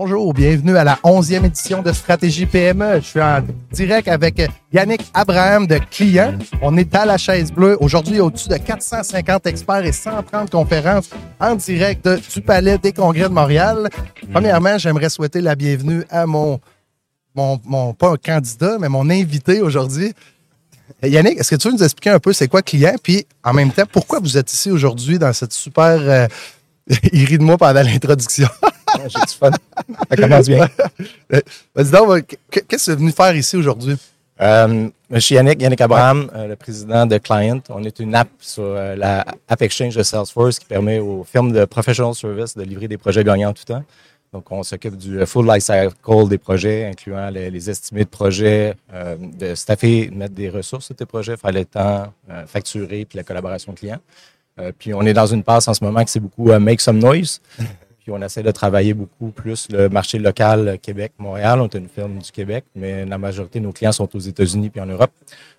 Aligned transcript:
Bonjour, 0.00 0.32
bienvenue 0.32 0.76
à 0.76 0.84
la 0.84 0.94
11e 1.02 1.46
édition 1.46 1.82
de 1.82 1.92
Stratégie 1.92 2.46
PME. 2.46 3.00
Je 3.00 3.04
suis 3.04 3.20
en 3.20 3.42
direct 3.72 4.06
avec 4.06 4.40
Yannick 4.72 5.10
Abraham 5.12 5.66
de 5.66 5.80
Client. 5.90 6.38
On 6.62 6.76
est 6.76 6.94
à 6.94 7.04
la 7.04 7.18
chaise 7.18 7.50
bleue. 7.50 7.76
Aujourd'hui, 7.80 8.20
au-dessus 8.20 8.48
de 8.48 8.58
450 8.58 9.48
experts 9.48 9.84
et 9.84 9.90
130 9.90 10.50
conférences 10.50 11.10
en 11.40 11.56
direct 11.56 12.08
du 12.32 12.40
Palais 12.40 12.78
des 12.78 12.92
Congrès 12.92 13.28
de 13.28 13.34
Montréal. 13.34 13.88
Premièrement, 14.32 14.78
j'aimerais 14.78 15.08
souhaiter 15.08 15.40
la 15.40 15.56
bienvenue 15.56 16.04
à 16.10 16.26
mon, 16.26 16.60
mon, 17.34 17.60
mon 17.64 17.92
pas 17.92 18.10
un 18.10 18.16
candidat, 18.16 18.76
mais 18.78 18.88
mon 18.88 19.10
invité 19.10 19.62
aujourd'hui. 19.62 20.12
Yannick, 21.02 21.40
est-ce 21.40 21.50
que 21.50 21.56
tu 21.56 21.66
veux 21.66 21.74
nous 21.74 21.82
expliquer 21.82 22.10
un 22.10 22.20
peu 22.20 22.32
c'est 22.32 22.46
quoi 22.46 22.62
Client? 22.62 22.94
Puis 23.02 23.26
en 23.42 23.52
même 23.52 23.72
temps, 23.72 23.82
pourquoi 23.90 24.20
vous 24.20 24.38
êtes 24.38 24.52
ici 24.52 24.70
aujourd'hui 24.70 25.18
dans 25.18 25.32
cette 25.32 25.52
super... 25.52 25.98
Euh, 26.00 26.28
il 27.12 27.24
rit 27.24 27.38
de 27.38 27.42
moi 27.42 27.58
pendant 27.58 27.82
l'introduction. 27.82 28.48
J'ai 29.06 29.20
du 29.20 29.34
fun. 29.38 29.50
Ça 30.08 30.16
commence 30.16 30.48
bien. 30.48 30.68
Vas-y 31.74 31.90
donc, 31.90 32.36
qu'est-ce 32.50 32.64
que 32.66 32.76
tu 32.84 32.90
es 32.90 32.96
venu 32.96 33.12
faire 33.12 33.36
ici 33.36 33.56
aujourd'hui? 33.56 33.96
Euh, 34.40 34.88
je 35.10 35.18
suis 35.18 35.34
Yannick, 35.34 35.60
Yannick 35.60 35.80
Abraham, 35.80 36.30
euh, 36.34 36.46
le 36.46 36.56
président 36.56 37.06
de 37.06 37.18
Client. 37.18 37.60
On 37.70 37.82
est 37.82 37.98
une 37.98 38.14
app 38.14 38.28
sur 38.38 38.62
euh, 38.64 38.94
la 38.94 39.24
App 39.48 39.62
Exchange 39.62 39.96
de 39.96 40.02
Salesforce 40.02 40.60
qui 40.60 40.66
permet 40.66 41.00
aux 41.00 41.24
firmes 41.24 41.52
de 41.52 41.64
professional 41.64 42.14
service 42.14 42.56
de 42.56 42.62
livrer 42.62 42.88
des 42.88 42.98
projets 42.98 43.24
gagnants 43.24 43.52
tout 43.52 43.64
le 43.68 43.74
temps. 43.74 43.84
Donc, 44.32 44.52
on 44.52 44.62
s'occupe 44.62 44.96
du 44.96 45.24
full 45.26 45.46
life 45.50 45.62
cycle 45.64 46.28
des 46.28 46.38
projets, 46.38 46.84
incluant 46.84 47.30
les, 47.30 47.70
estimés 47.70 48.04
de 48.04 48.10
projets, 48.10 48.74
de 48.92 49.54
staffer, 49.54 50.08
de 50.08 50.14
mettre 50.14 50.34
des 50.34 50.50
ressources 50.50 50.84
sur 50.84 50.94
tes 50.94 51.06
projets, 51.06 51.38
faire 51.38 51.50
le 51.50 51.64
temps, 51.64 52.12
facturer, 52.46 53.06
puis 53.06 53.16
la 53.16 53.22
collaboration 53.22 53.72
client. 53.72 53.96
Puis, 54.78 54.94
on 54.94 55.02
est 55.02 55.14
dans 55.14 55.26
une 55.26 55.42
passe 55.42 55.68
en 55.68 55.74
ce 55.74 55.84
moment 55.84 56.04
qui 56.04 56.12
c'est 56.12 56.20
beaucoup 56.20 56.52
Make 56.58 56.80
Some 56.80 56.98
Noise 56.98 57.40
on 58.10 58.22
essaie 58.22 58.42
de 58.42 58.50
travailler 58.50 58.94
beaucoup 58.94 59.30
plus 59.30 59.68
le 59.70 59.88
marché 59.88 60.18
local 60.18 60.78
Québec-Montréal. 60.80 61.60
On 61.60 61.66
est 61.66 61.74
une 61.74 61.88
firme 61.88 62.18
du 62.18 62.30
Québec, 62.30 62.64
mais 62.74 63.04
la 63.04 63.18
majorité 63.18 63.60
de 63.60 63.64
nos 63.64 63.72
clients 63.72 63.92
sont 63.92 64.08
aux 64.14 64.20
États-Unis 64.20 64.70
puis 64.70 64.80
en 64.80 64.86
Europe. 64.86 65.10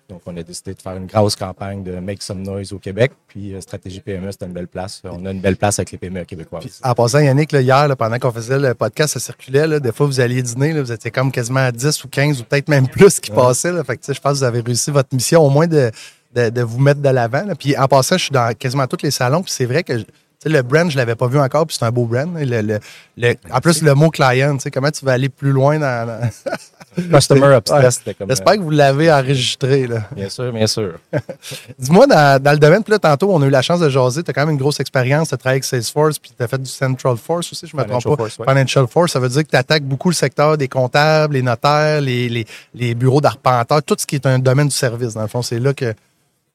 Donc, 0.08 0.22
on 0.26 0.36
a 0.36 0.42
décidé 0.42 0.74
de 0.74 0.82
faire 0.82 0.96
une 0.96 1.06
grosse 1.06 1.36
campagne 1.36 1.84
de 1.84 1.92
Make 2.00 2.20
Some 2.20 2.42
Noise 2.42 2.72
au 2.72 2.78
Québec. 2.78 3.12
Puis, 3.28 3.54
euh, 3.54 3.60
Stratégie 3.60 4.00
PME, 4.00 4.30
c'est 4.32 4.44
une 4.44 4.52
belle 4.52 4.66
place. 4.66 5.02
On 5.04 5.24
a 5.24 5.30
une 5.30 5.40
belle 5.40 5.56
place 5.56 5.78
avec 5.78 5.92
les 5.92 5.98
PME 5.98 6.24
québécois. 6.24 6.58
en 6.82 6.94
passant, 6.94 7.20
Yannick, 7.20 7.52
hier, 7.52 7.96
pendant 7.96 8.18
qu'on 8.18 8.32
faisait 8.32 8.58
le 8.58 8.74
podcast, 8.74 9.12
ça 9.12 9.20
circulait. 9.20 9.78
des 9.78 9.92
fois, 9.92 10.06
vous 10.06 10.18
alliez 10.18 10.42
dîner, 10.42 10.80
vous 10.80 10.90
étiez 10.90 11.12
comme 11.12 11.30
quasiment 11.30 11.60
à 11.60 11.70
10 11.70 12.02
ou 12.02 12.08
15 12.08 12.40
ou 12.40 12.44
peut-être 12.44 12.68
même 12.68 12.88
plus 12.88 13.20
qui 13.20 13.30
passaient. 13.30 13.72
Fait 13.84 13.96
que, 13.98 14.12
je 14.12 14.20
pense 14.20 14.32
que 14.32 14.38
vous 14.38 14.44
avez 14.44 14.60
réussi 14.60 14.90
votre 14.90 15.14
mission 15.14 15.46
au 15.46 15.50
moins 15.50 15.68
de, 15.68 15.92
vous 16.34 16.78
mettre 16.78 17.00
de 17.00 17.08
l'avant. 17.08 17.44
Puis 17.58 17.76
en 17.76 17.86
passant, 17.86 18.16
je 18.16 18.24
suis 18.24 18.32
dans 18.32 18.54
quasiment 18.54 18.86
tous 18.86 19.02
les 19.02 19.10
salons. 19.10 19.42
Puis 19.42 19.52
c'est 19.52 19.66
vrai 19.66 19.82
que 19.82 20.04
le 20.48 20.62
brand, 20.62 20.90
je 20.90 20.96
l'avais 20.96 21.16
pas 21.16 21.26
vu 21.26 21.38
encore, 21.38 21.66
puis 21.66 21.76
c'est 21.78 21.84
un 21.84 21.90
beau 21.90 22.06
brand. 22.06 22.30
en 22.30 23.60
plus, 23.60 23.82
le 23.82 23.94
mot 23.94 24.10
client, 24.10 24.56
comment 24.72 24.90
tu 24.90 25.04
vas 25.04 25.12
aller 25.12 25.28
plus 25.28 25.52
loin 25.52 25.78
dans. 25.78 26.30
Customer 27.12 27.54
obsessed. 27.54 28.16
J'espère 28.28 28.54
que 28.54 28.60
vous 28.60 28.70
l'avez 28.70 29.12
enregistré. 29.12 29.86
Là. 29.86 30.08
Bien 30.14 30.28
sûr, 30.28 30.52
bien 30.52 30.66
sûr. 30.66 30.94
Dis-moi, 31.78 32.06
dans, 32.08 32.52
le 32.52 32.58
domaine, 32.58 32.82
puis 32.82 32.90
là, 32.90 32.98
tantôt, 32.98 33.32
on 33.32 33.40
a 33.42 33.46
eu 33.46 33.50
la 33.50 33.62
chance 33.62 33.78
de 33.78 33.88
jaser. 33.88 34.24
Tu 34.24 34.30
as 34.30 34.34
quand 34.34 34.40
même 34.40 34.50
une 34.50 34.60
grosse 34.60 34.80
expérience. 34.80 35.28
Tu 35.28 35.34
as 35.34 35.38
travaillé 35.38 35.56
avec 35.56 35.64
Salesforce, 35.64 36.18
puis 36.18 36.32
tu 36.36 36.42
as 36.42 36.48
fait 36.48 36.60
du 36.60 36.68
Central 36.68 37.16
Force 37.16 37.52
aussi, 37.52 37.66
je 37.68 37.76
ne 37.76 37.82
me 37.82 38.00
trompe 38.00 38.18
pas. 38.18 38.28
Financial 38.28 38.86
Force, 38.88 39.12
ça 39.12 39.20
veut 39.20 39.28
dire 39.28 39.44
que 39.44 39.50
tu 39.50 39.56
attaques 39.56 39.84
beaucoup 39.84 40.08
le 40.08 40.14
secteur 40.14 40.58
des 40.58 40.66
comptables, 40.66 41.34
les 41.34 41.42
notaires, 41.42 42.00
les, 42.00 42.28
les, 42.28 42.46
les 42.74 42.94
bureaux 42.96 43.20
d'arpenteurs, 43.20 43.82
tout 43.84 43.96
ce 43.96 44.06
qui 44.06 44.16
est 44.16 44.26
un 44.26 44.40
domaine 44.40 44.68
du 44.68 44.74
service. 44.74 45.14
Dans 45.14 45.22
le 45.22 45.28
fond, 45.28 45.42
c'est 45.42 45.60
là 45.60 45.72
que 45.72 45.94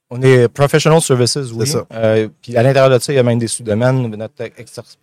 on 0.09 0.21
est 0.21 0.47
professional 0.47 1.01
services, 1.01 1.37
oui. 1.53 1.71
Euh, 1.93 2.27
puis 2.41 2.55
à 2.55 2.63
l'intérieur 2.63 2.91
de 2.91 2.99
ça, 2.99 3.11
il 3.11 3.15
y 3.15 3.19
a 3.19 3.23
même 3.23 3.39
des 3.39 3.47
sous-domaines. 3.47 4.07
Notre 4.15 4.51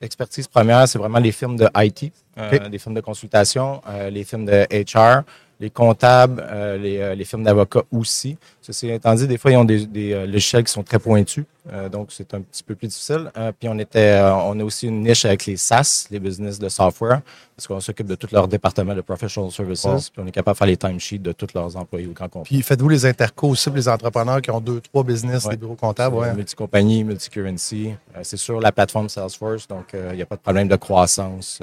expertise 0.01 0.47
première, 0.47 0.87
c'est 0.87 0.99
vraiment 0.99 1.19
les 1.19 1.33
firmes 1.33 1.57
de 1.57 1.69
IT, 1.77 2.13
euh, 2.39 2.69
les 2.71 2.79
firmes 2.79 2.95
de 2.95 3.01
consultation, 3.01 3.83
euh, 3.89 4.11
les 4.11 4.25
firmes 4.25 4.45
de 4.45 4.67
HR, 4.71 5.25
les 5.63 5.71
comptables, 5.71 6.45
euh, 6.51 6.77
les, 6.77 6.99
euh, 6.99 7.15
les, 7.15 7.25
firmes 7.25 7.45
d'avocats 7.45 7.85
aussi. 7.93 8.37
Ceci 8.61 8.91
étant 8.91 9.15
dit, 9.15 9.29
des 9.29 9.39
fois, 9.39 9.53
ils 9.53 9.57
ont 9.57 9.65
des, 9.65 9.87
des 9.87 10.13
euh, 10.13 10.27
logiciels 10.27 10.65
qui 10.65 10.73
sont 10.73 10.83
très 10.83 10.99
pointus, 10.99 11.45
donc 11.93 12.09
c'est 12.11 12.35
un 12.35 12.41
petit 12.41 12.65
peu 12.65 12.75
plus 12.75 12.89
difficile. 12.89 13.31
puis 13.61 13.69
on 13.69 13.79
était, 13.79 14.21
on 14.21 14.59
a 14.59 14.65
aussi 14.65 14.89
une 14.89 15.01
niche 15.03 15.25
avec 15.25 15.47
les 15.47 15.57
SaaS, 15.57 16.09
les 16.11 16.19
business 16.19 16.59
de 16.59 16.69
software, 16.69 17.21
parce 17.55 17.69
qu'on 17.69 17.79
s'occupe 17.79 18.09
de 18.09 18.17
tout 18.17 18.27
leur 18.33 18.49
département 18.49 18.97
de 18.97 19.01
professional 19.01 19.49
services, 19.53 20.11
puis 20.11 20.21
on 20.21 20.27
est 20.27 20.33
capable 20.33 20.57
de 20.57 20.59
faire 20.59 20.67
les 20.67 20.77
timesheets 20.77 21.21
de 21.21 21.31
tous 21.31 21.55
leurs 21.55 21.77
employés 21.77 22.09
au 22.09 22.13
grand 22.13 22.29
compte. 22.29 22.47
Puis 22.47 22.61
faites-vous 22.63 22.89
les 22.89 23.07
intercos 23.07 23.51
aussi 23.51 23.71
pour 23.71 23.77
les 23.77 23.89
entrepreneurs 23.89 24.43
qui 24.43 24.51
ont 24.51 24.61
deux, 24.61 24.81
trois 24.81 25.05
business, 25.05 25.47
des 25.47 25.57
bureaux 25.57 25.77
comptables? 25.77 26.17
Ouais. 26.17 26.35
Multi-compagnie, 26.35 27.05
multi-currency. 27.05 27.95
c'est 28.23 28.37
sur 28.37 28.59
la 28.59 28.73
plateforme 28.73 29.09
Salesforce, 29.09 29.69
donc 29.69 29.95
il 29.95 30.17
n'y 30.17 30.23
a 30.23 30.27
pas 30.27 30.37
de 30.37 30.41
problème 30.41 30.67
de 30.67 30.77
croissance. 30.77 31.63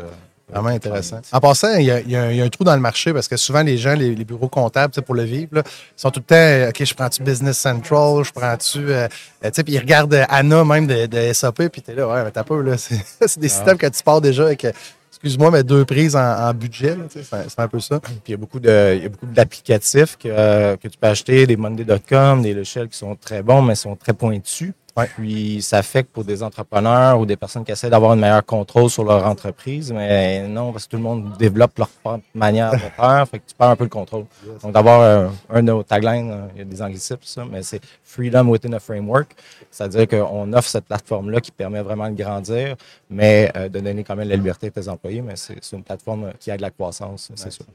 Vraiment 0.51 0.69
intéressant. 0.69 1.21
En 1.31 1.39
passant, 1.39 1.75
il 1.75 1.85
y, 1.85 2.15
a, 2.15 2.23
un 2.23 2.49
trou 2.49 2.63
dans 2.63 2.75
le 2.75 2.81
marché 2.81 3.13
parce 3.13 3.27
que 3.27 3.37
souvent, 3.37 3.61
les 3.61 3.77
gens, 3.77 3.93
les, 3.93 4.15
bureaux 4.25 4.49
comptables, 4.49 4.93
pour 5.03 5.15
le 5.15 5.23
vivre, 5.23 5.49
ils 5.57 5.61
sont 5.95 6.09
tout 6.09 6.21
le 6.27 6.63
temps, 6.63 6.69
OK, 6.69 6.83
je 6.83 6.93
prends-tu 6.93 7.23
Business 7.23 7.57
Central, 7.57 8.23
je 8.23 8.31
prends-tu. 8.31 8.91
Euh, 8.91 9.07
euh, 9.45 9.51
puis 9.51 9.73
ils 9.73 9.79
regardent 9.79 10.25
Anna 10.27 10.63
même 10.63 10.87
de, 10.87 11.33
SAP, 11.33 11.67
puis 11.69 11.81
tu 11.81 11.91
es 11.91 11.95
là, 11.95 12.07
ouais, 12.07 12.23
mais 12.23 12.31
t'as 12.31 12.43
peu, 12.43 12.61
là. 12.61 12.77
C'est 12.77 13.39
des 13.39 13.47
ah. 13.47 13.49
systèmes 13.49 13.77
que 13.77 13.87
tu 13.87 14.03
pars 14.03 14.21
déjà 14.21 14.45
avec. 14.45 14.65
Euh, 14.65 14.71
excuse-moi, 15.11 15.51
mais 15.51 15.63
deux 15.63 15.85
prises 15.85 16.15
en, 16.15 16.53
budget, 16.53 16.95
c'est 17.09 17.59
un 17.59 17.67
peu 17.67 17.81
ça. 17.81 17.99
Puis 17.99 18.13
il 18.27 18.31
y 18.31 18.33
a 18.33 18.37
beaucoup 18.37 18.59
de, 18.59 19.07
beaucoup 19.09 19.25
d'applicatifs 19.25 20.17
que, 20.17 20.75
que 20.77 20.87
tu 20.87 20.97
peux 20.97 21.07
acheter, 21.07 21.45
des 21.45 21.57
Monday.com, 21.57 22.41
des 22.41 22.53
logiciels 22.53 22.87
qui 22.87 22.97
sont 22.97 23.15
très 23.15 23.43
bons, 23.43 23.61
mais 23.61 23.75
sont 23.75 23.97
très 23.97 24.13
pointus. 24.13 24.71
Puis 25.15 25.61
ça 25.61 25.81
fait 25.81 26.03
que 26.03 26.09
pour 26.09 26.23
des 26.23 26.43
entrepreneurs 26.43 27.19
ou 27.19 27.25
des 27.25 27.37
personnes 27.37 27.63
qui 27.63 27.71
essaient 27.71 27.89
d'avoir 27.89 28.11
un 28.11 28.15
meilleur 28.15 28.45
contrôle 28.45 28.89
sur 28.89 29.03
leur 29.03 29.25
entreprise, 29.25 29.91
mais 29.91 30.47
non, 30.47 30.71
parce 30.71 30.85
que 30.85 30.91
tout 30.91 30.97
le 30.97 31.03
monde 31.03 31.37
développe 31.37 31.77
leur 31.77 31.89
propre 31.89 32.23
manière 32.33 32.71
de 32.71 32.77
faire, 32.77 33.27
fait 33.31 33.39
que 33.39 33.45
tu 33.47 33.55
perds 33.55 33.69
un 33.69 33.75
peu 33.75 33.85
le 33.85 33.89
contrôle. 33.89 34.25
Donc 34.61 34.73
d'avoir 34.73 35.01
un, 35.01 35.31
un, 35.49 35.63
de 35.63 35.71
nos 35.71 35.83
taglines, 35.83 36.31
euh, 36.31 36.47
il 36.55 36.59
y 36.59 36.61
a 36.61 36.65
des 36.65 36.81
anglicismes, 36.81 37.17
ça, 37.21 37.45
mais 37.49 37.63
c'est 37.63 37.81
Freedom 38.03 38.47
within 38.47 38.73
a 38.73 38.79
framework. 38.79 39.35
C'est-à-dire 39.71 40.07
qu'on 40.07 40.51
offre 40.53 40.69
cette 40.69 40.85
plateforme-là 40.85 41.41
qui 41.41 41.51
permet 41.51 41.81
vraiment 41.81 42.09
de 42.09 42.15
grandir, 42.15 42.75
mais 43.09 43.51
euh, 43.55 43.69
de 43.69 43.79
donner 43.79 44.03
quand 44.03 44.15
même 44.15 44.29
la 44.29 44.35
liberté 44.35 44.67
à 44.67 44.71
tes 44.71 44.87
employés, 44.87 45.21
mais 45.21 45.35
c'est 45.35 45.55
une 45.73 45.83
plateforme 45.83 46.31
qui 46.39 46.49
aide 46.49 46.61
la 46.61 46.71
croissance, 46.71 47.31
c'est 47.35 47.51
sûr. 47.51 47.65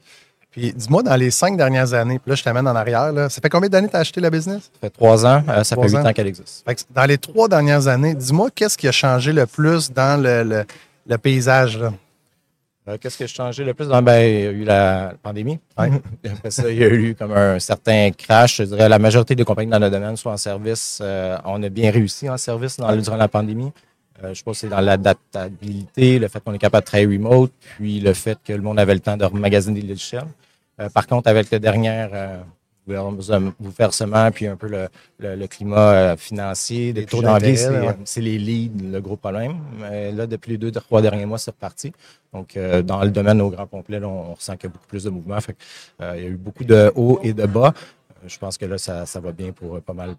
Puis 0.55 0.71
dis-moi, 0.71 1.03
dans 1.03 1.17
les 1.17 1.31
cinq 1.31 1.57
dernières 1.57 1.93
années, 1.93 2.17
puis 2.17 2.29
là, 2.29 2.35
je 2.35 2.41
t'amène 2.41 2.65
en 2.65 2.75
arrière, 2.77 3.11
là, 3.11 3.27
ça 3.27 3.41
fait 3.41 3.49
combien 3.49 3.67
d'années 3.67 3.87
que 3.87 3.91
tu 3.91 3.97
as 3.97 3.99
acheté 3.99 4.21
la 4.21 4.29
business? 4.29 4.71
Ça 4.73 4.79
fait 4.79 4.89
trois 4.89 5.25
ans. 5.25 5.43
Euh, 5.49 5.65
ça 5.65 5.75
fait 5.75 5.89
huit 5.89 5.97
ans, 5.97 6.13
qu'elle 6.13 6.27
existe. 6.27 6.65
dans 6.91 7.03
les 7.03 7.17
trois 7.17 7.49
dernières 7.49 7.89
années, 7.89 8.15
dis-moi, 8.15 8.47
qu'est-ce 8.55 8.77
qui 8.77 8.87
a 8.87 8.93
changé 8.93 9.33
le 9.33 9.47
plus 9.47 9.91
dans 9.91 10.21
le, 10.21 10.65
le, 11.05 11.17
paysage? 11.17 11.81
Euh, 12.87 12.97
qu'est-ce 13.01 13.17
qui 13.17 13.23
a 13.23 13.27
changé 13.27 13.65
le 13.65 13.73
plus? 13.73 13.87
Ben, 13.87 14.19
il 14.19 14.39
y 14.39 14.47
a 14.47 14.51
eu 14.51 14.63
la 14.63 15.13
pandémie. 15.21 15.59
Après 15.77 16.51
ça, 16.51 16.71
il 16.71 16.77
y 16.77 16.85
a 16.85 16.87
eu 16.87 17.15
comme 17.15 17.33
un 17.33 17.59
certain 17.59 18.11
crash. 18.11 18.55
Je 18.59 18.63
dirais 18.63 18.87
la 18.87 18.99
majorité 18.99 19.35
des 19.35 19.43
compagnies 19.43 19.71
dans 19.71 19.79
le 19.79 19.89
domaine 19.89 20.15
sont 20.15 20.29
en 20.29 20.37
service. 20.37 20.99
Euh, 21.01 21.37
on 21.43 21.61
a 21.63 21.67
bien 21.67 21.91
réussi 21.91 22.29
en 22.29 22.37
service 22.37 22.77
dans, 22.77 22.95
durant 22.95 23.17
la 23.17 23.27
pandémie. 23.27 23.73
Je 24.21 24.43
pense 24.43 24.57
que 24.57 24.61
c'est 24.61 24.69
dans 24.69 24.81
l'adaptabilité, 24.81 26.19
le 26.19 26.27
fait 26.27 26.43
qu'on 26.43 26.53
est 26.53 26.59
capable 26.59 26.83
de 26.83 26.87
travailler 26.87 27.17
remote, 27.17 27.51
puis 27.59 27.99
le 27.99 28.13
fait 28.13 28.37
que 28.43 28.53
le 28.53 28.61
monde 28.61 28.79
avait 28.79 28.93
le 28.93 28.99
temps 29.01 29.17
de 29.17 29.25
remagasiner 29.25 29.81
les 29.81 29.87
logiciels. 29.89 30.27
Euh, 30.79 30.89
par 30.89 31.07
contre, 31.07 31.29
avec 31.29 31.51
le 31.51 31.59
dernier 31.59 32.07
euh, 32.13 32.37
versement, 32.87 34.29
puis 34.31 34.47
un 34.47 34.55
peu 34.55 34.67
le, 34.67 34.87
le, 35.19 35.47
climat 35.47 35.91
euh, 35.91 36.17
financier, 36.17 36.93
des 36.93 37.05
taux 37.05 37.21
d'envie, 37.21 37.57
c'est 38.03 38.21
les 38.21 38.37
leads, 38.37 38.91
le 38.91 38.99
gros 38.99 39.15
problème. 39.15 39.57
Mais 39.79 40.11
là, 40.11 40.27
depuis 40.27 40.51
les 40.51 40.57
deux, 40.57 40.71
trois 40.71 41.01
derniers 41.01 41.25
mois, 41.25 41.37
c'est 41.37 41.51
reparti. 41.51 41.93
Donc, 42.33 42.57
dans 42.83 43.01
le 43.01 43.11
domaine 43.11 43.41
au 43.41 43.49
grand 43.49 43.65
complet, 43.65 44.03
on 44.03 44.33
ressent 44.33 44.57
qu'il 44.57 44.69
y 44.69 44.71
a 44.71 44.73
beaucoup 44.73 44.87
plus 44.87 45.05
de 45.05 45.09
mouvements. 45.09 45.39
Fait, 45.39 45.55
il 46.01 46.21
y 46.21 46.25
a 46.25 46.29
eu 46.29 46.35
beaucoup 46.37 46.65
de 46.65 46.91
hauts 46.95 47.19
et 47.23 47.33
de 47.33 47.45
bas 47.45 47.73
je 48.27 48.37
pense 48.37 48.57
que 48.57 48.65
là, 48.65 48.77
ça, 48.77 49.05
ça, 49.05 49.19
va 49.19 49.31
bien 49.31 49.51
pour 49.51 49.79
pas 49.81 49.93
mal 49.93 50.15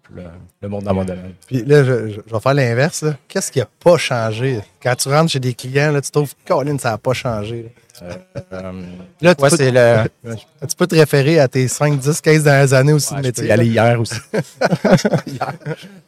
le, 0.61 0.67
monde 0.67 0.83
dans 0.83 0.93
mon 0.93 1.05
domaine. 1.05 1.33
Puis 1.45 1.63
là, 1.63 1.83
je, 1.83 2.09
je 2.09 2.33
vais 2.33 2.39
faire 2.39 2.53
l'inverse. 2.53 3.05
Qu'est-ce 3.27 3.51
qui 3.51 3.59
n'a 3.59 3.67
pas 3.83 3.97
changé? 3.97 4.61
Quand 4.81 4.95
tu 4.95 5.09
rentres 5.09 5.31
chez 5.31 5.39
des 5.39 5.53
clients, 5.53 5.91
là, 5.91 6.01
tu 6.01 6.11
trouves 6.11 6.33
que 6.33 6.53
Colin, 6.53 6.77
ça 6.77 6.91
n'a 6.91 6.97
pas 6.97 7.13
changé. 7.13 7.71
Euh, 8.01 8.13
euh, 8.53 8.71
là, 9.21 9.35
tu, 9.35 9.41
peux, 9.41 9.71
le... 9.71 10.35
tu 10.67 10.75
peux 10.77 10.87
te 10.87 10.95
référer 10.95 11.39
à 11.39 11.47
tes 11.47 11.67
5, 11.67 11.99
10, 11.99 12.21
15 12.21 12.43
dernières 12.43 12.73
années 12.73 12.93
aussi 12.93 13.13
de 13.13 13.21
métier. 13.21 13.33
Je 13.35 13.41
peux 13.41 13.47
y 13.47 13.51
aller 13.51 13.67
hier 13.67 13.99
aussi. 13.99 14.15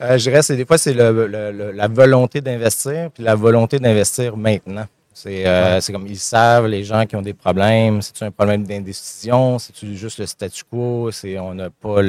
Euh, 0.01 0.18
je 0.18 0.31
reste, 0.31 0.51
des 0.53 0.65
fois, 0.65 0.77
c'est 0.77 0.94
la 0.94 1.88
volonté 1.88 2.41
d'investir, 2.41 3.09
puis 3.13 3.23
la 3.23 3.35
volonté 3.35 3.79
d'investir 3.79 4.38
maintenant. 4.38 4.85
Euh, 5.25 5.81
c'est 5.81 5.92
comme 5.92 6.07
ils 6.07 6.18
savent, 6.18 6.68
les 6.68 6.83
gens 6.83 7.06
qui 7.06 7.16
ont 7.16 7.21
des 7.21 7.33
problèmes, 7.33 8.01
c'est-tu 8.01 8.24
un 8.24 8.31
problème 8.31 8.63
d'indécision, 8.63 9.60
c'est-tu 9.60 9.95
juste 9.95 10.19
le 10.19 10.25
statu 10.25 10.63
quo, 10.63 11.10
on 11.39 11.54
n'a 11.54 11.69
pas 11.69 12.01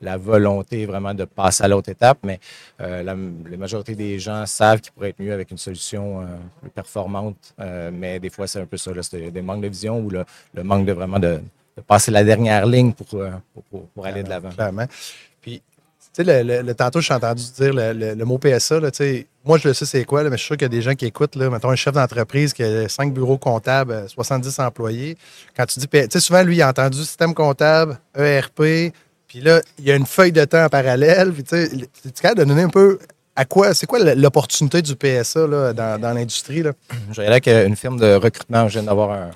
la 0.00 0.16
volonté 0.16 0.86
vraiment 0.86 1.14
de 1.14 1.24
passer 1.24 1.64
à 1.64 1.68
l'autre 1.68 1.88
étape, 1.90 2.18
mais 2.24 2.40
euh, 2.80 3.02
la, 3.02 3.14
majorité 3.56 3.94
des 3.94 4.18
gens 4.18 4.46
savent 4.46 4.80
qu'ils 4.80 4.92
pourraient 4.92 5.10
être 5.10 5.20
mieux 5.20 5.32
avec 5.32 5.50
une 5.50 5.58
solution 5.58 6.20
euh, 6.20 6.24
plus 6.60 6.70
performante, 6.70 7.54
mais 7.92 8.18
des 8.20 8.30
fois 8.30 8.46
c'est 8.46 8.60
un 8.60 8.66
peu 8.66 8.76
ça, 8.76 8.90
c'est 9.02 9.30
des 9.30 9.42
manques 9.42 9.62
de 9.62 9.68
vision 9.68 10.00
ou 10.00 10.10
le, 10.10 10.24
manque 10.62 10.86
de 10.86 10.92
vraiment 10.92 11.18
de, 11.18 11.40
passer 11.86 12.10
la 12.10 12.22
dernière 12.24 12.66
ligne 12.66 12.92
pour, 12.92 13.06
pour, 13.94 14.06
aller 14.06 14.22
de 14.22 14.28
l'avant. 14.28 14.50
Tu 14.50 14.56
sais, 16.22 16.44
le, 16.44 16.72
tantôt, 16.74 17.00
j'ai 17.00 17.14
entendu 17.14 17.42
dire 17.58 17.72
le, 17.74 18.24
mot 18.24 18.38
PSA. 18.38 18.80
Là, 18.80 18.90
moi, 19.44 19.58
je 19.58 19.68
le 19.68 19.74
sais 19.74 19.86
c'est 19.86 20.04
quoi, 20.04 20.22
mais 20.24 20.30
je 20.32 20.36
suis 20.36 20.46
sûr 20.46 20.56
qu'il 20.56 20.64
y 20.64 20.66
a 20.66 20.68
des 20.68 20.82
gens 20.82 20.94
qui 20.94 21.06
écoutent. 21.06 21.36
Là, 21.36 21.50
mettons 21.50 21.70
un 21.70 21.76
chef 21.76 21.94
d'entreprise 21.94 22.52
qui 22.52 22.62
a 22.62 22.88
cinq 22.88 23.12
bureaux 23.12 23.38
comptables, 23.38 24.04
70 24.08 24.58
employés. 24.60 25.16
Quand 25.56 25.66
tu 25.66 25.80
dis 25.80 25.88
tu 25.88 25.98
sais, 26.10 26.20
souvent, 26.20 26.42
lui, 26.42 26.56
il 26.56 26.62
a 26.62 26.68
entendu 26.68 26.98
système 26.98 27.34
comptable, 27.34 27.98
ERP, 28.16 28.92
puis 29.26 29.40
là, 29.40 29.60
il 29.78 29.84
y 29.84 29.90
a 29.90 29.96
une 29.96 30.06
feuille 30.06 30.32
de 30.32 30.44
temps 30.44 30.64
en 30.64 30.68
parallèle. 30.68 31.32
Tu 31.34 31.42
sais, 31.46 31.68
de 31.68 32.44
donner 32.44 32.62
un 32.62 32.68
peu 32.68 32.98
à 33.36 33.44
quoi, 33.44 33.74
c'est 33.74 33.86
quoi 33.86 33.98
l'opportunité 34.14 34.80
du 34.80 34.94
PSA 34.94 35.46
là, 35.46 35.72
dans, 35.72 36.00
dans 36.00 36.12
l'industrie? 36.12 36.62
Je 37.10 37.20
dirais 37.20 37.40
qu'une 37.40 37.74
firme 37.74 37.98
de 37.98 38.14
recrutement, 38.14 38.68
je 38.68 38.74
viens 38.78 38.84
d'avoir 38.84 39.10
un, 39.10 39.30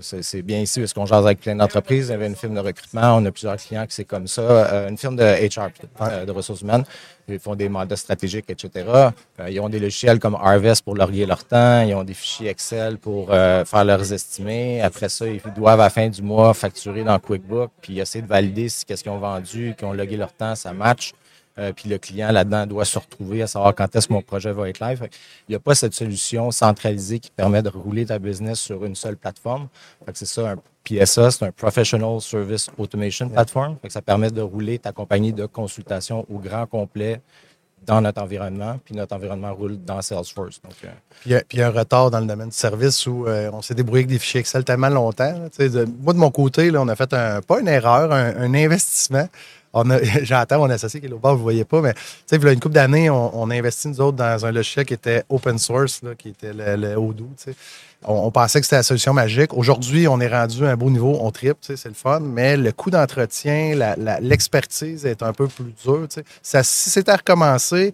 c'est 0.00 0.42
bien 0.42 0.60
ici 0.60 0.80
parce 0.80 0.92
qu'on 0.92 1.06
jase 1.06 1.24
avec 1.24 1.40
plein 1.40 1.54
d'entreprises. 1.54 2.08
Il 2.08 2.10
y 2.10 2.14
avait 2.14 2.26
une 2.26 2.34
firme 2.34 2.54
de 2.54 2.60
recrutement. 2.60 3.16
On 3.16 3.24
a 3.24 3.30
plusieurs 3.30 3.56
clients 3.56 3.86
qui 3.86 3.94
c'est 3.94 4.04
comme 4.04 4.26
ça. 4.26 4.42
Euh, 4.42 4.88
une 4.88 4.98
firme 4.98 5.16
de 5.16 5.22
HR, 5.22 5.70
euh, 6.00 6.24
de 6.24 6.32
ressources 6.32 6.62
humaines. 6.62 6.84
Ils 7.28 7.38
font 7.38 7.54
des 7.54 7.68
mandats 7.68 7.96
stratégiques, 7.96 8.46
etc. 8.48 8.70
Euh, 8.86 9.10
ils 9.50 9.60
ont 9.60 9.68
des 9.68 9.78
logiciels 9.78 10.18
comme 10.18 10.34
Harvest 10.34 10.84
pour 10.84 10.94
loguer 10.96 11.24
leur 11.26 11.44
temps. 11.44 11.82
Ils 11.82 11.94
ont 11.94 12.04
des 12.04 12.14
fichiers 12.14 12.48
Excel 12.48 12.98
pour 12.98 13.28
faire 13.28 13.84
leurs 13.84 14.12
estimés. 14.12 14.82
Après 14.82 15.08
ça, 15.08 15.26
ils 15.26 15.40
doivent 15.56 15.80
à 15.80 15.84
la 15.84 15.90
fin 15.90 16.08
du 16.08 16.22
mois 16.22 16.52
facturer 16.54 17.04
dans 17.04 17.18
QuickBook 17.18 17.70
puis 17.80 18.00
essayer 18.00 18.22
de 18.22 18.28
valider 18.28 18.68
si 18.68 18.84
qu'est-ce 18.84 19.02
qu'ils 19.02 19.12
ont 19.12 19.18
vendu, 19.18 19.74
qu'ils 19.78 19.86
ont 19.86 19.92
logué 19.92 20.16
leur 20.16 20.32
temps, 20.32 20.54
ça 20.54 20.72
match. 20.72 21.12
Euh, 21.58 21.72
puis 21.72 21.88
le 21.88 21.98
client 21.98 22.30
là-dedans 22.32 22.66
doit 22.66 22.84
se 22.84 22.98
retrouver 22.98 23.42
à 23.42 23.46
savoir 23.46 23.74
quand 23.74 23.94
est-ce 23.96 24.08
que 24.08 24.12
mon 24.12 24.22
projet 24.22 24.52
va 24.52 24.68
être 24.68 24.80
live. 24.80 25.08
Il 25.48 25.52
n'y 25.52 25.56
a 25.56 25.58
pas 25.58 25.74
cette 25.74 25.94
solution 25.94 26.50
centralisée 26.50 27.18
qui 27.18 27.30
permet 27.30 27.62
de 27.62 27.70
rouler 27.70 28.04
ta 28.06 28.18
business 28.18 28.60
sur 28.60 28.84
une 28.84 28.94
seule 28.94 29.16
plateforme. 29.16 29.68
C'est 30.12 30.26
ça, 30.26 30.50
un 30.50 30.56
PSA, 30.84 31.30
c'est 31.30 31.44
un 31.46 31.52
Professional 31.52 32.20
Service 32.20 32.68
Automation 32.78 33.28
Platform. 33.28 33.76
ça 33.88 34.02
permet 34.02 34.30
de 34.30 34.42
rouler 34.42 34.78
ta 34.78 34.92
compagnie 34.92 35.32
de 35.32 35.46
consultation 35.46 36.26
au 36.30 36.38
grand 36.38 36.66
complet 36.66 37.20
dans 37.84 38.00
notre 38.00 38.20
environnement, 38.20 38.80
puis 38.84 38.96
notre 38.96 39.14
environnement 39.14 39.54
roule 39.54 39.78
dans 39.78 40.02
Salesforce. 40.02 40.60
Donc, 40.60 40.72
euh, 40.84 40.88
puis, 41.20 41.30
il 41.52 41.60
y 41.60 41.62
a 41.62 41.68
un 41.68 41.70
retard 41.70 42.10
dans 42.10 42.18
le 42.18 42.26
domaine 42.26 42.48
du 42.48 42.56
service 42.56 43.06
où 43.06 43.26
euh, 43.26 43.48
on 43.52 43.62
s'est 43.62 43.74
débrouillé 43.74 44.00
avec 44.00 44.08
des 44.08 44.18
fichiers 44.18 44.40
Excel 44.40 44.64
tellement 44.64 44.88
longtemps. 44.88 45.32
moi, 46.02 46.12
de 46.12 46.18
mon 46.18 46.30
côté, 46.32 46.72
là, 46.72 46.82
on 46.82 46.88
a 46.88 46.96
fait 46.96 47.12
un, 47.12 47.40
pas 47.42 47.60
une 47.60 47.68
erreur, 47.68 48.10
un 48.12 48.54
investissement 48.54 49.28
j'entends 50.22 50.58
mon 50.58 50.70
associé 50.70 51.00
qui 51.00 51.06
est 51.06 51.12
au 51.12 51.18
bord, 51.18 51.32
vous 51.32 51.38
ne 51.38 51.42
voyez 51.42 51.64
pas, 51.64 51.80
mais 51.80 51.94
tu 52.28 52.36
il 52.36 52.42
y 52.42 52.48
a 52.48 52.52
une 52.52 52.60
couple 52.60 52.74
d'années, 52.74 53.10
on, 53.10 53.50
a 53.50 53.54
investi 53.54 53.88
nous 53.88 54.00
autres 54.00 54.16
dans 54.16 54.46
un 54.46 54.52
logiciel 54.52 54.86
qui 54.86 54.94
était 54.94 55.24
open 55.28 55.58
source, 55.58 56.00
qui 56.18 56.30
était 56.30 56.52
le, 56.52 56.96
Odoo. 56.96 57.28
On, 58.04 58.30
pensait 58.30 58.60
que 58.60 58.66
c'était 58.66 58.76
la 58.76 58.82
solution 58.82 59.12
magique. 59.12 59.54
Aujourd'hui, 59.54 60.06
on 60.06 60.20
est 60.20 60.28
rendu 60.28 60.64
à 60.66 60.70
un 60.70 60.76
beau 60.76 60.90
niveau, 60.90 61.18
on 61.20 61.30
tripe, 61.30 61.56
c'est 61.60 61.84
le 61.84 61.94
fun, 61.94 62.20
mais 62.20 62.56
le 62.56 62.72
coût 62.72 62.90
d'entretien, 62.90 63.74
l'expertise 64.20 65.04
est 65.06 65.22
un 65.22 65.32
peu 65.32 65.48
plus 65.48 65.72
dur. 65.82 66.06
Si 66.42 66.90
c'était 66.90 67.10
à 67.10 67.16
recommencer, 67.16 67.92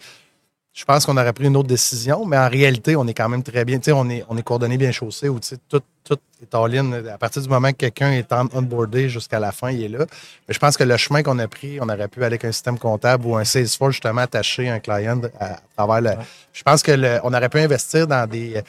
je 0.74 0.86
pense 0.86 1.04
qu'on 1.04 1.16
aurait 1.18 1.32
pris 1.34 1.46
une 1.46 1.56
autre 1.56 1.68
décision, 1.68 2.24
mais 2.24 2.38
en 2.38 2.48
réalité, 2.48 2.96
on 2.96 3.06
est 3.06 3.12
quand 3.12 3.28
même 3.28 3.42
très 3.42 3.64
bien. 3.64 3.78
on 3.88 4.08
est, 4.08 4.24
on 4.30 4.38
est 4.38 4.42
coordonné 4.42 4.78
bien 4.78 4.90
chaussé 4.90 5.28
où 5.28 5.38
tout, 5.68 5.80
tout 6.02 6.18
est 6.40 6.54
en 6.54 6.64
ligne. 6.64 6.94
À 7.12 7.18
partir 7.18 7.42
du 7.42 7.48
moment 7.48 7.70
que 7.72 7.76
quelqu'un 7.76 8.12
est 8.12 8.32
onboardé 8.32 9.10
jusqu'à 9.10 9.38
la 9.38 9.52
fin, 9.52 9.70
il 9.70 9.82
est 9.82 9.88
là. 9.88 10.06
Mais 10.48 10.54
je 10.54 10.58
pense 10.58 10.78
que 10.78 10.84
le 10.84 10.96
chemin 10.96 11.22
qu'on 11.22 11.38
a 11.40 11.46
pris, 11.46 11.78
on 11.78 11.88
aurait 11.90 12.08
pu 12.08 12.20
aller 12.20 12.26
avec 12.26 12.46
un 12.46 12.52
système 12.52 12.78
comptable 12.78 13.26
ou 13.26 13.36
un 13.36 13.44
Salesforce 13.44 13.92
justement 13.92 14.22
attaché 14.22 14.70
un 14.70 14.80
client 14.80 15.20
à, 15.38 15.58
travers 15.76 16.00
le. 16.00 16.22
Je 16.54 16.62
pense 16.62 16.82
que 16.82 17.20
on 17.22 17.34
aurait 17.34 17.50
pu 17.50 17.58
investir 17.58 18.06
dans 18.06 18.26
des 18.26 18.62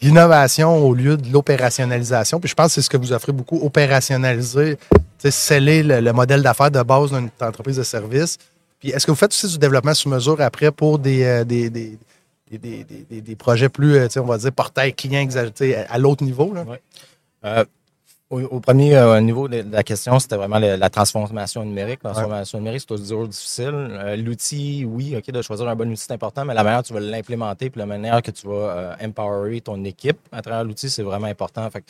l'innovation 0.00 0.76
au 0.76 0.94
lieu 0.94 1.16
de 1.16 1.32
l'opérationnalisation. 1.32 2.38
Puis 2.38 2.48
je 2.48 2.54
pense 2.54 2.68
que 2.68 2.72
c'est 2.74 2.82
ce 2.82 2.90
que 2.90 2.96
vous 2.96 3.12
offrez 3.12 3.32
beaucoup, 3.32 3.58
opérationnaliser, 3.60 4.78
sceller 5.28 5.82
le 5.82 6.12
modèle 6.12 6.40
d'affaires 6.40 6.70
de 6.70 6.80
base 6.82 7.10
d'une 7.10 7.30
entreprise 7.40 7.78
de 7.78 7.82
service 7.82 8.38
puis 8.78 8.90
est-ce 8.90 9.06
que 9.06 9.10
vous 9.10 9.16
faites 9.16 9.32
aussi 9.32 9.48
du 9.48 9.58
développement 9.58 9.94
sous 9.94 10.08
mesure 10.08 10.40
après 10.40 10.70
pour 10.70 10.98
des, 10.98 11.24
euh, 11.24 11.44
des, 11.44 11.68
des, 11.70 11.98
des, 12.50 13.36
projets 13.36 13.68
plus, 13.68 13.96
euh, 13.96 14.08
on 14.16 14.26
va 14.26 14.38
dire, 14.38 14.52
portail 14.52 14.94
client 14.94 15.26
à 15.88 15.98
l'autre 15.98 16.24
niveau? 16.24 16.52
Là? 16.52 16.64
Euh, 17.44 17.64
au, 18.30 18.60
premier 18.60 19.20
niveau 19.22 19.48
de 19.48 19.64
la 19.70 19.82
question, 19.82 20.18
c'était 20.18 20.36
vraiment 20.36 20.58
la, 20.58 20.90
transformation 20.90 21.64
numérique. 21.64 22.00
La 22.04 22.10
transformation 22.10 22.58
numérique, 22.58 22.80
c'est 22.80 22.96
toujours 22.96 23.26
difficile. 23.26 24.16
L'outil, 24.18 24.84
oui, 24.84 25.16
OK, 25.16 25.30
de 25.30 25.42
choisir 25.42 25.68
un 25.68 25.74
bon 25.74 25.90
outil, 25.90 26.04
c'est 26.06 26.12
important, 26.12 26.44
mais 26.44 26.54
la 26.54 26.62
manière 26.62 26.80
dont 26.82 26.88
tu 26.88 26.92
vas 26.94 27.00
l'implémenter, 27.00 27.70
puis 27.70 27.78
la 27.78 27.86
manière 27.86 28.22
que 28.22 28.30
tu 28.30 28.46
vas 28.46 28.96
empowerer 29.02 29.60
ton 29.60 29.82
équipe 29.84 30.18
à 30.32 30.42
travers 30.42 30.64
l'outil, 30.64 30.90
c'est 30.90 31.02
vraiment 31.02 31.26
important. 31.26 31.70
Fait 31.70 31.84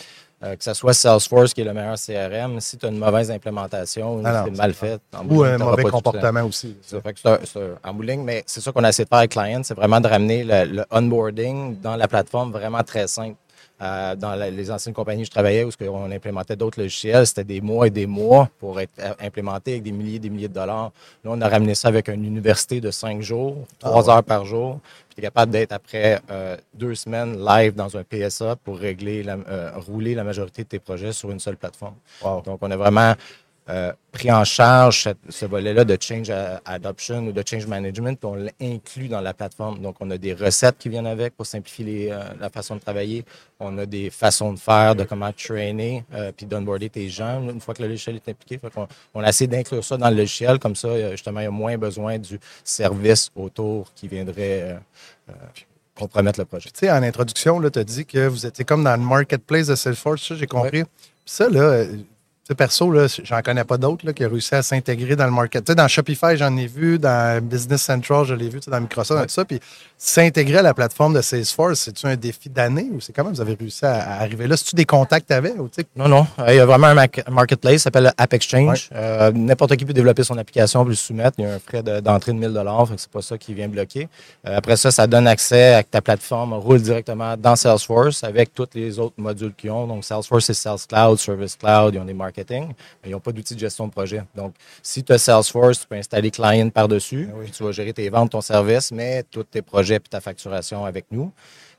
euh, 0.44 0.54
que 0.54 0.62
ce 0.62 0.72
soit 0.72 0.94
Salesforce 0.94 1.52
qui 1.52 1.62
est 1.62 1.64
le 1.64 1.74
meilleur 1.74 1.96
CRM, 1.96 2.60
si 2.60 2.76
tu 2.76 2.86
as 2.86 2.90
une 2.90 2.98
mauvaise 2.98 3.28
implémentation, 3.28 4.22
ah 4.24 4.44
c'est 4.44 4.56
mal 4.56 4.72
fait. 4.72 5.00
Ou 5.28 5.42
un 5.42 5.58
mauvais 5.58 5.82
comportement 5.82 6.44
aussi. 6.44 6.76
Que 6.88 6.98
c'est 7.44 7.60
en 7.82 7.92
bouling, 7.92 8.22
mais 8.22 8.44
c'est 8.46 8.60
ça 8.60 8.70
qu'on 8.70 8.84
a 8.84 8.90
essayé 8.90 9.04
de 9.04 9.08
faire 9.08 9.18
avec 9.18 9.32
Client, 9.32 9.62
c'est 9.64 9.74
vraiment 9.74 10.00
de 10.00 10.06
ramener 10.06 10.44
le, 10.44 10.84
onboarding 10.92 11.80
dans 11.80 11.96
la 11.96 12.06
plateforme 12.06 12.52
vraiment 12.52 12.84
très 12.84 13.08
simple. 13.08 13.34
Euh, 13.80 14.16
dans 14.16 14.34
les 14.34 14.70
anciennes 14.70 14.94
compagnies 14.94 15.22
où 15.22 15.26
je 15.26 15.30
travaillais, 15.30 15.64
où 15.64 15.70
on 15.80 16.10
implémentait 16.10 16.56
d'autres 16.56 16.80
logiciels, 16.80 17.26
c'était 17.26 17.44
des 17.44 17.60
mois 17.60 17.86
et 17.86 17.90
des 17.90 18.06
mois 18.06 18.48
pour 18.58 18.80
être 18.80 18.90
euh, 18.98 19.12
implémenté 19.20 19.72
avec 19.72 19.84
des 19.84 19.92
milliers 19.92 20.16
et 20.16 20.18
des 20.18 20.30
milliers 20.30 20.48
de 20.48 20.54
dollars. 20.54 20.90
Là, 21.24 21.30
on 21.30 21.40
a 21.40 21.48
ramené 21.48 21.74
ça 21.74 21.88
avec 21.88 22.08
une 22.08 22.24
université 22.24 22.80
de 22.80 22.90
cinq 22.90 23.22
jours, 23.22 23.56
trois 23.78 24.10
ah 24.10 24.16
heures 24.16 24.24
par 24.24 24.44
jour 24.44 24.80
capable 25.20 25.52
d'être 25.52 25.72
après 25.72 26.20
euh, 26.30 26.56
deux 26.74 26.94
semaines 26.94 27.42
live 27.44 27.74
dans 27.74 27.96
un 27.96 28.04
PSA 28.04 28.56
pour 28.56 28.78
régler, 28.78 29.22
la, 29.22 29.36
euh, 29.48 29.70
rouler 29.76 30.14
la 30.14 30.24
majorité 30.24 30.62
de 30.64 30.68
tes 30.68 30.78
projets 30.78 31.12
sur 31.12 31.30
une 31.30 31.40
seule 31.40 31.56
plateforme. 31.56 31.94
Donc, 32.22 32.58
on 32.60 32.70
a 32.70 32.76
vraiment 32.76 33.14
euh, 33.68 33.92
pris 34.12 34.32
en 34.32 34.44
charge 34.44 35.10
ce 35.28 35.46
volet-là 35.46 35.84
de 35.84 35.96
change 36.00 36.32
adoption 36.64 37.26
ou 37.26 37.32
de 37.32 37.42
change 37.46 37.66
management, 37.66 38.18
puis 38.18 38.30
on 38.30 38.34
l'inclut 38.34 39.08
dans 39.08 39.20
la 39.20 39.34
plateforme. 39.34 39.80
Donc, 39.80 39.96
on 40.00 40.10
a 40.10 40.16
des 40.16 40.32
recettes 40.32 40.76
qui 40.78 40.88
viennent 40.88 41.06
avec 41.06 41.36
pour 41.36 41.44
simplifier 41.44 42.12
euh, 42.12 42.22
la 42.40 42.48
façon 42.48 42.76
de 42.76 42.80
travailler. 42.80 43.24
On 43.60 43.76
a 43.76 43.84
des 43.84 44.08
façons 44.08 44.54
de 44.54 44.58
faire, 44.58 44.94
de 44.94 45.04
comment 45.04 45.32
trainer, 45.32 46.04
euh, 46.14 46.32
puis 46.34 46.46
d'onboarder 46.46 46.88
tes 46.88 47.08
gens 47.10 47.42
une 47.42 47.60
fois 47.60 47.74
que 47.74 47.82
le 47.82 47.88
logiciel 47.88 48.16
est 48.16 48.28
impliqué. 48.28 48.58
on, 48.74 48.88
on, 49.14 49.22
a 49.22 49.28
essayé 49.28 49.48
d'inclure 49.48 49.84
ça 49.84 49.98
dans 49.98 50.08
le 50.08 50.16
logiciel, 50.16 50.58
comme 50.58 50.76
ça, 50.76 51.10
justement, 51.10 51.40
il 51.40 51.44
y 51.44 51.46
a 51.46 51.50
moins 51.50 51.76
besoin 51.76 52.18
du 52.18 52.40
service 52.64 53.30
autour 53.36 53.92
qui 53.94 54.08
viendrait 54.08 54.78
compromettre 55.94 56.38
le 56.38 56.46
projet. 56.46 56.70
Tu 56.70 56.80
sais, 56.80 56.90
en 56.90 57.02
introduction, 57.02 57.60
tu 57.70 57.78
as 57.78 57.84
dit 57.84 58.06
que 58.06 58.28
vous 58.28 58.46
étiez 58.46 58.64
comme 58.64 58.84
dans 58.84 58.96
le 58.96 59.02
marketplace 59.02 59.66
de 59.66 59.74
Salesforce, 59.74 60.34
j'ai 60.34 60.46
compris. 60.46 60.84
Ça, 61.26 61.50
là, 61.50 61.84
perso, 62.54 62.92
j'en 63.24 63.42
connais 63.42 63.64
pas 63.64 63.76
d'autres 63.76 64.10
qui 64.12 64.24
ont 64.24 64.30
réussi 64.30 64.54
à 64.54 64.62
s'intégrer 64.62 65.16
dans 65.16 65.26
le 65.26 65.30
market. 65.30 65.70
dans 65.70 65.88
Shopify, 65.88 66.36
j'en 66.36 66.56
ai 66.56 66.66
vu, 66.66 66.98
dans 66.98 67.42
Business 67.42 67.82
Central, 67.82 68.24
je 68.24 68.34
l'ai 68.34 68.48
vu, 68.48 68.60
dans 68.66 68.80
Microsoft, 68.80 69.28
tout 69.28 69.34
ça. 69.34 69.44
Puis 69.44 69.60
s'intégrer 69.96 70.58
à 70.58 70.62
la 70.62 70.74
plateforme 70.74 71.14
de 71.14 71.20
Salesforce, 71.20 71.80
c'est-tu 71.80 72.06
un 72.06 72.16
défi 72.16 72.48
d'année 72.48 72.88
ou 72.90 73.00
c'est 73.00 73.12
comment 73.12 73.30
vous 73.30 73.40
avez 73.40 73.54
réussi 73.54 73.84
à, 73.84 74.20
arriver 74.20 74.46
là? 74.46 74.56
C'est-tu 74.56 74.76
des 74.76 74.86
contacts 74.86 75.30
avec? 75.30 75.54
non, 75.96 76.08
non. 76.08 76.26
Il 76.48 76.54
y 76.54 76.60
a 76.60 76.66
vraiment 76.66 76.86
un 76.86 77.30
marketplace 77.30 77.74
qui 77.74 77.78
s'appelle 77.80 78.12
App 78.16 78.32
Exchange. 78.32 78.88
Euh, 78.94 79.30
n'importe 79.32 79.76
qui 79.76 79.84
peut 79.84 79.92
développer 79.92 80.22
son 80.22 80.38
application 80.38 80.84
peut 80.84 80.90
le 80.90 80.96
soumettre. 80.96 81.36
Il 81.38 81.44
y 81.44 81.46
a 81.48 81.54
un 81.54 81.58
frais 81.58 81.82
d'entrée 81.82 82.32
de, 82.32 82.38
1000 82.38 82.52
dollars, 82.52 82.88
c'est 82.96 83.10
pas 83.10 83.22
ça 83.22 83.36
qui 83.36 83.52
vient 83.52 83.68
bloquer. 83.68 84.08
Euh, 84.46 84.56
après 84.56 84.76
ça, 84.76 84.90
ça 84.90 85.06
donne 85.06 85.26
accès 85.26 85.74
à 85.74 85.82
ta 85.82 86.00
plateforme, 86.00 86.54
roule 86.54 86.80
directement 86.80 87.36
dans 87.36 87.56
Salesforce 87.56 88.24
avec 88.24 88.54
tous 88.54 88.68
les 88.74 88.98
autres 88.98 89.16
modules 89.18 89.52
qu'ils 89.54 89.70
ont. 89.70 89.86
Donc, 89.86 90.04
Salesforce, 90.04 90.46
c'est 90.46 90.54
Sales 90.54 90.78
Cloud, 90.88 91.18
Service 91.18 91.56
Cloud, 91.56 91.94
ils 91.94 91.98
ont 92.00 92.04
des 92.04 92.14
marketplaces 92.14 92.37
mais 92.50 92.74
ils 93.06 93.10
n'ont 93.10 93.20
pas 93.20 93.32
d'outils 93.32 93.54
de 93.54 93.60
gestion 93.60 93.86
de 93.86 93.92
projet. 93.92 94.22
Donc, 94.34 94.54
si 94.82 95.02
tu 95.02 95.12
as 95.12 95.18
Salesforce, 95.18 95.80
tu 95.80 95.86
peux 95.86 95.96
installer 95.96 96.30
Client 96.30 96.70
par-dessus, 96.70 97.28
ah 97.32 97.50
tu 97.52 97.62
vas 97.62 97.72
gérer 97.72 97.92
tes 97.92 98.08
ventes, 98.08 98.30
ton 98.30 98.40
service, 98.40 98.92
mais 98.92 99.22
tous 99.30 99.44
tes 99.44 99.62
projets 99.62 99.96
et 99.96 100.00
ta 100.00 100.20
facturation 100.20 100.84
avec 100.84 101.06
nous. 101.10 101.32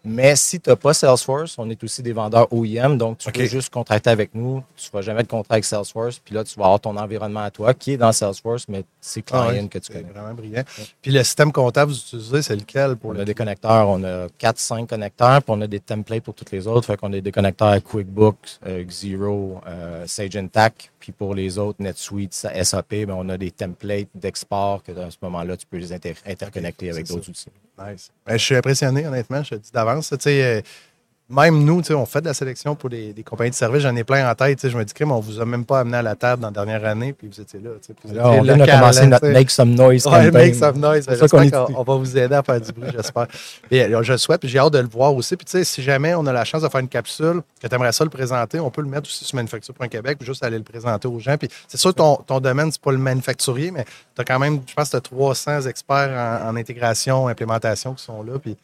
Mais 0.05 0.35
si 0.37 0.61
tu 0.61 0.69
n'as 0.69 0.77
pas 0.77 0.93
Salesforce, 0.93 1.57
on 1.57 1.69
est 1.69 1.83
aussi 1.83 2.01
des 2.01 2.13
vendeurs 2.13 2.47
OEM, 2.53 2.97
donc 2.97 3.17
tu 3.17 3.29
peux 3.31 3.45
juste 3.45 3.69
contracter 3.69 4.09
avec 4.09 4.33
nous. 4.33 4.63
Tu 4.77 4.85
ne 4.85 4.89
feras 4.89 5.01
jamais 5.01 5.23
de 5.23 5.27
contrat 5.27 5.55
avec 5.55 5.65
Salesforce. 5.65 6.19
Puis 6.19 6.33
là, 6.33 6.43
tu 6.45 6.57
vas 6.57 6.65
avoir 6.65 6.79
ton 6.79 6.95
environnement 6.95 7.41
à 7.41 7.51
toi 7.51 7.73
qui 7.73 7.93
est 7.93 7.97
dans 7.97 8.13
Salesforce, 8.13 8.65
mais 8.69 8.85
c'est 9.01 9.23
ah 9.33 9.47
client 9.49 9.67
que 9.67 9.77
tu 9.77 9.91
connais. 9.91 10.09
vraiment 10.09 10.33
brillant. 10.33 10.63
Puis 11.01 11.11
le 11.11 11.21
système 11.23 11.51
comptable 11.51 11.91
que 11.91 11.97
vous 11.97 12.01
utilisez, 12.01 12.41
c'est 12.41 12.55
lequel 12.55 12.95
pour 12.95 13.11
On 13.11 13.19
a 13.19 13.25
des 13.25 13.33
connecteurs, 13.33 13.89
on 13.89 14.03
a 14.03 14.27
4-5 14.39 14.87
connecteurs, 14.87 15.43
puis 15.43 15.53
on 15.55 15.61
a 15.61 15.67
des 15.67 15.81
templates 15.81 16.23
pour 16.23 16.33
tous 16.33 16.49
les 16.51 16.65
autres. 16.65 16.87
Fait 16.87 16.95
qu'on 16.95 17.11
a 17.11 17.19
des 17.19 17.31
connecteurs 17.31 17.69
à 17.69 17.81
QuickBooks, 17.81 18.59
euh, 18.67 18.83
Xero, 18.85 19.59
euh, 19.67 20.05
Sage 20.07 20.37
Intacct. 20.37 20.91
Puis 20.99 21.11
pour 21.11 21.33
les 21.33 21.57
autres, 21.57 21.81
NetSuite, 21.81 22.33
SAP, 22.33 22.89
ben 22.89 23.11
on 23.11 23.29
a 23.29 23.37
des 23.37 23.51
templates 23.51 24.09
d'export 24.13 24.83
que 24.83 24.91
à 24.91 25.09
ce 25.09 25.17
moment-là, 25.21 25.55
tu 25.57 25.65
peux 25.65 25.77
les 25.77 25.93
interconnecter 25.93 26.89
avec 26.89 27.07
d'autres 27.07 27.29
outils. 27.29 27.49
Nice. 27.79 28.11
Ben, 28.25 28.37
je 28.37 28.43
suis 28.43 28.55
impressionné, 28.55 29.07
honnêtement, 29.07 29.41
je 29.43 29.51
te 29.51 29.55
dis 29.55 29.71
d'avance. 29.71 30.09
Tu 30.09 30.17
sais, 30.19 30.43
euh, 30.43 30.61
même 31.29 31.63
nous, 31.63 31.81
on 31.91 32.05
fait 32.07 32.21
de 32.21 32.25
la 32.25 32.33
sélection 32.33 32.75
pour 32.75 32.89
des, 32.89 33.13
compagnies 33.23 33.51
de 33.51 33.55
services. 33.55 33.83
J'en 33.83 33.95
ai 33.95 34.03
plein 34.03 34.29
en 34.29 34.33
tête. 34.33 34.67
Je 34.67 34.75
me 34.75 34.83
dis, 34.83 34.93
crème, 34.93 35.11
on 35.11 35.19
vous 35.19 35.39
a 35.39 35.45
même 35.45 35.63
pas 35.63 35.81
amené 35.81 35.97
à 35.97 36.01
la 36.01 36.15
table 36.15 36.41
dans 36.41 36.47
la 36.47 36.53
dernière 36.53 36.83
année, 36.85 37.13
puis 37.13 37.27
vous 37.27 37.39
étiez 37.39 37.59
là. 37.59 37.69
on 38.23 38.41
vient 38.41 38.57
de 38.57 38.65
commencer 38.65 39.05
notre 39.05 39.27
Make 39.27 39.51
Some 39.51 39.75
Noise. 39.75 40.07
Ouais, 40.07 40.31
Make 40.31 40.55
Some 40.55 40.79
Noise. 40.79 41.07
On, 41.75 41.83
va 41.83 41.95
vous 41.95 42.17
aider 42.17 42.33
à 42.33 42.41
faire 42.41 42.59
du 42.59 42.71
bruit, 42.71 42.89
j'espère. 42.91 43.27
je 43.71 44.11
le 44.11 44.17
souhaite, 44.17 44.41
puis 44.41 44.49
j'ai 44.49 44.57
hâte 44.57 44.73
de 44.73 44.79
le 44.79 44.87
voir 44.87 45.13
aussi. 45.13 45.35
Puis, 45.35 45.63
si 45.63 45.83
jamais 45.83 46.15
on 46.15 46.25
a 46.25 46.33
la 46.33 46.45
chance 46.45 46.63
de 46.63 46.67
faire 46.67 46.81
une 46.81 46.89
capsule, 46.89 47.41
que 47.61 47.67
tu 47.67 47.75
aimerais 47.75 47.91
ça 47.91 48.03
le 48.03 48.09
présenter, 48.09 48.59
on 48.59 48.71
peut 48.71 48.81
le 48.81 48.87
mettre 48.87 49.03
aussi 49.03 49.23
sur 49.23 49.35
Manufacture.Québec, 49.35 50.17
puis 50.17 50.25
juste 50.25 50.43
aller 50.43 50.57
le 50.57 50.63
présenter 50.63 51.07
aux 51.07 51.19
gens. 51.19 51.37
Puis, 51.37 51.49
c'est 51.67 51.77
sûr, 51.77 51.93
ton, 51.93 52.15
ton 52.15 52.39
domaine, 52.39 52.71
c'est 52.71 52.81
pas 52.81 52.91
le 52.91 52.97
manufacturier, 52.97 53.69
mais 53.69 53.85
tu 54.15 54.21
as 54.21 54.23
quand 54.23 54.39
même, 54.39 54.61
je 54.65 54.73
pense 54.73 54.89
tu 54.89 54.95
as 54.95 55.01
300 55.01 55.61
experts 55.67 56.41
en, 56.43 56.49
en, 56.49 56.55
intégration, 56.55 57.27
implémentation 57.27 57.93
qui 57.93 58.03
sont 58.03 58.23
là. 58.23 58.39
Puis, 58.39 58.57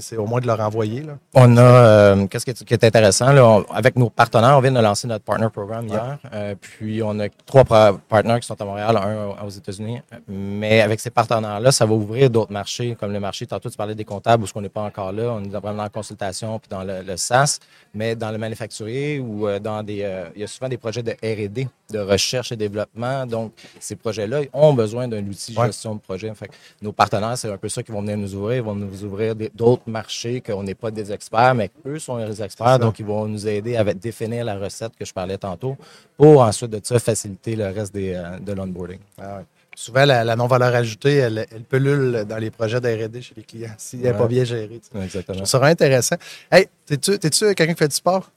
c'est 0.00 0.16
au 0.16 0.26
moins 0.26 0.40
de 0.40 0.46
leur 0.46 0.60
envoyer. 0.60 1.02
Là. 1.02 1.18
On 1.34 1.56
a, 1.56 1.60
euh, 1.60 2.26
qu'est-ce 2.26 2.44
qui 2.44 2.74
est, 2.74 2.84
intéressant, 2.84 3.32
là, 3.32 3.62
avec 3.72 3.96
nos 3.96 4.10
partenaires, 4.10 4.56
on 4.56 4.60
vient 4.60 4.72
de 4.72 4.80
lancer 4.80 5.06
notre 5.08 5.24
partner 5.24 5.48
programme 5.52 5.88
hier. 5.88 6.18
Euh, 6.32 6.54
puis 6.60 7.02
on 7.02 7.18
a 7.20 7.28
trois 7.46 7.64
partenaires 7.64 8.40
qui 8.40 8.46
sont 8.46 8.60
à 8.60 8.64
Montréal, 8.64 8.96
un 8.96 9.44
aux 9.44 9.50
États-Unis. 9.50 10.00
Mais 10.28 10.80
avec 10.80 11.00
ces 11.00 11.10
partenaires-là, 11.10 11.72
ça 11.72 11.86
va 11.86 11.94
ouvrir 11.94 12.30
d'autres 12.30 12.52
marchés, 12.52 12.96
comme 12.98 13.12
le 13.12 13.20
marché, 13.20 13.46
tantôt 13.46 13.70
tu 13.70 13.76
parlais 13.76 13.94
des 13.94 14.04
comptables, 14.04 14.44
où 14.44 14.46
ce 14.46 14.52
qu'on 14.52 14.60
n'est 14.60 14.68
pas 14.68 14.82
encore 14.82 15.12
là, 15.12 15.32
on 15.32 15.44
est 15.44 15.48
vraiment 15.48 15.84
en 15.84 15.88
consultation, 15.88 16.58
puis 16.58 16.68
dans 16.68 16.84
le, 16.84 17.16
SaaS, 17.16 17.58
mais 17.94 18.14
dans 18.14 18.30
le 18.30 18.38
manufacturier 18.38 19.18
ou 19.18 19.46
euh, 19.46 19.58
dans 19.58 19.82
des. 19.82 20.06
il 20.34 20.40
y 20.40 20.44
a 20.44 20.46
souvent 20.46 20.68
des 20.68 20.78
projets 20.78 21.02
de 21.02 21.12
RD, 21.12 21.68
de 21.90 21.98
recherche 21.98 22.52
et 22.52 22.56
développement. 22.56 23.26
Donc, 23.26 23.52
ces 23.78 23.96
projets-là 23.96 24.42
ont 24.52 24.72
besoin 24.72 25.08
d'un 25.08 25.24
outil 25.26 25.54
de 25.54 25.62
gestion 25.62 25.94
de 25.94 26.00
projet. 26.00 26.32
Fait 26.34 26.50
nos 26.80 26.92
partenaires, 26.92 27.36
c'est 27.36 27.50
un 27.50 27.56
peu 27.56 27.68
ça 27.68 27.82
qui 27.82 27.92
vont 27.92 28.00
venir 28.00 28.16
nous 28.16 28.34
ouvrir. 28.34 28.56
Ils 28.56 28.62
vont 28.62 28.74
nous 28.74 29.04
ouvrir 29.04 29.34
d'autres 29.54 29.81
marché, 29.86 30.40
qu'on 30.40 30.62
n'est 30.62 30.74
pas 30.74 30.90
des 30.90 31.12
experts, 31.12 31.54
mais 31.54 31.68
qu'eux 31.68 31.98
sont 31.98 32.16
les 32.16 32.42
experts. 32.42 32.78
Donc, 32.78 32.98
ils 32.98 33.06
vont 33.06 33.26
nous 33.26 33.46
aider 33.46 33.76
à 33.76 33.84
définir 33.94 34.44
la 34.44 34.58
recette 34.58 34.92
que 34.98 35.04
je 35.04 35.12
parlais 35.12 35.38
tantôt 35.38 35.76
pour 36.16 36.42
ensuite 36.42 36.70
de 36.70 36.80
ça 36.82 36.98
faciliter 36.98 37.56
le 37.56 37.66
reste 37.66 37.94
des, 37.94 38.14
euh, 38.14 38.38
de 38.38 38.52
l'onboarding. 38.52 38.98
Ah 39.20 39.42
Souvent, 39.74 40.04
la, 40.04 40.36
non-valeur 40.36 40.74
ajoutée, 40.74 41.16
elle, 41.16 41.46
elle 41.50 41.62
pullule 41.62 42.26
dans 42.28 42.36
les 42.36 42.50
projets 42.50 42.78
d'RD 42.78 43.22
chez 43.22 43.32
les 43.34 43.42
clients 43.42 43.70
s'il 43.78 44.00
n'est 44.00 44.12
pas 44.12 44.26
bien 44.26 44.44
géré. 44.44 44.80
Exactement. 45.02 45.38
Ça 45.38 45.46
sera 45.46 45.68
intéressant. 45.68 46.16
Hey, 46.50 46.68
t'es-tu 46.84 47.18
quelqu'un 47.18 47.66
qui 47.68 47.74
fait 47.74 47.88
du 47.88 47.94
sport? 47.94 48.30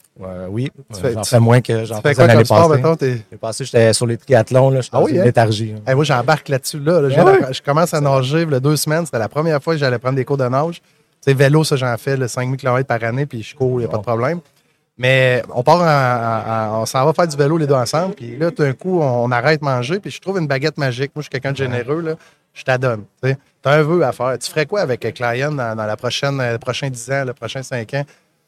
oui, 0.50 0.72
j'en 0.90 1.24
fais 1.26 1.40
moins 1.42 1.60
que 1.60 1.84
j'en 1.84 2.02
fais 2.02 2.14
l'année 2.14 2.44
passée. 2.46 2.82
L'année 2.82 3.24
passée, 3.40 3.66
j'étais 3.66 3.92
sur 3.94 4.06
les 4.06 4.16
triathlons, 4.16 4.70
là, 4.70 4.80
j'étais 4.80 4.96
ah 4.96 5.02
oui, 5.02 5.20
hein? 5.20 5.26
léthargie. 5.26 5.76
moi, 5.94 6.04
j'embarque 6.06 6.48
là-dessus. 6.48 6.80
Là, 6.80 7.02
ah 7.18 7.52
Je 7.52 7.62
commence 7.62 7.94
à 7.94 8.00
nager 8.00 8.44
il 8.44 8.52
y 8.52 8.56
a 8.56 8.60
deux 8.62 8.78
semaines. 8.78 9.06
C'était 9.06 9.20
la 9.20 9.28
première 9.28 9.62
fois 9.62 9.74
que 9.74 9.80
j'allais 9.80 10.00
prendre 10.00 10.16
des 10.16 10.24
cours 10.24 10.38
de 10.38 10.48
nage. 10.48 10.82
C'est 11.26 11.34
vélo, 11.34 11.64
ça, 11.64 11.76
j'en 11.76 11.98
fais 11.98 12.18
le 12.18 12.28
5000 12.28 12.56
km 12.56 12.86
par 12.86 13.04
année, 13.04 13.26
puis 13.26 13.42
je 13.42 13.56
cours, 13.56 13.80
il 13.80 13.84
n'y 13.84 13.86
a 13.86 13.88
pas 13.88 13.98
de 13.98 14.04
problème. 14.04 14.42
Mais 14.96 15.42
on 15.56 15.64
part 15.64 15.82
en, 15.82 16.82
on 16.84 16.86
s'en 16.86 17.04
va 17.04 17.14
faire 17.14 17.28
du 17.28 17.36
vélo 17.36 17.58
les 17.58 17.66
deux 17.66 17.74
ensemble, 17.74 18.14
puis 18.14 18.38
là, 18.38 18.52
tout 18.52 18.62
d'un 18.62 18.74
coup, 18.74 19.02
on, 19.02 19.32
arrête 19.32 19.60
de 19.60 19.66
manger, 19.66 20.00
puis 20.00 20.12
je 20.12 20.22
trouve 20.22 20.38
une 20.38 20.46
baguette 20.46 20.78
magique. 20.78 21.14
Moi, 21.16 21.22
je 21.22 21.24
suis 21.24 21.30
quelqu'un 21.32 21.52
de 21.54 21.58
généreux, 21.58 22.02
là, 22.02 22.14
je 22.54 22.62
t'adonne. 22.62 23.06
Tu 23.24 23.36
as 23.64 23.72
un 23.72 23.82
vœu 23.82 24.04
à 24.06 24.12
faire. 24.12 24.38
Tu 24.38 24.52
ferais 24.52 24.68
quoi 24.68 24.82
avec 24.82 25.00
Client 25.16 25.52
dans, 25.52 25.76
dans 25.76 25.88
la 25.88 25.98
prochaine, 25.98 26.38
le 26.38 26.60
prochain 26.60 26.92
10 26.92 27.12
ans, 27.12 27.26
le 27.26 27.34
prochain 27.34 27.64
5 27.64 27.92
ans, 27.96 28.06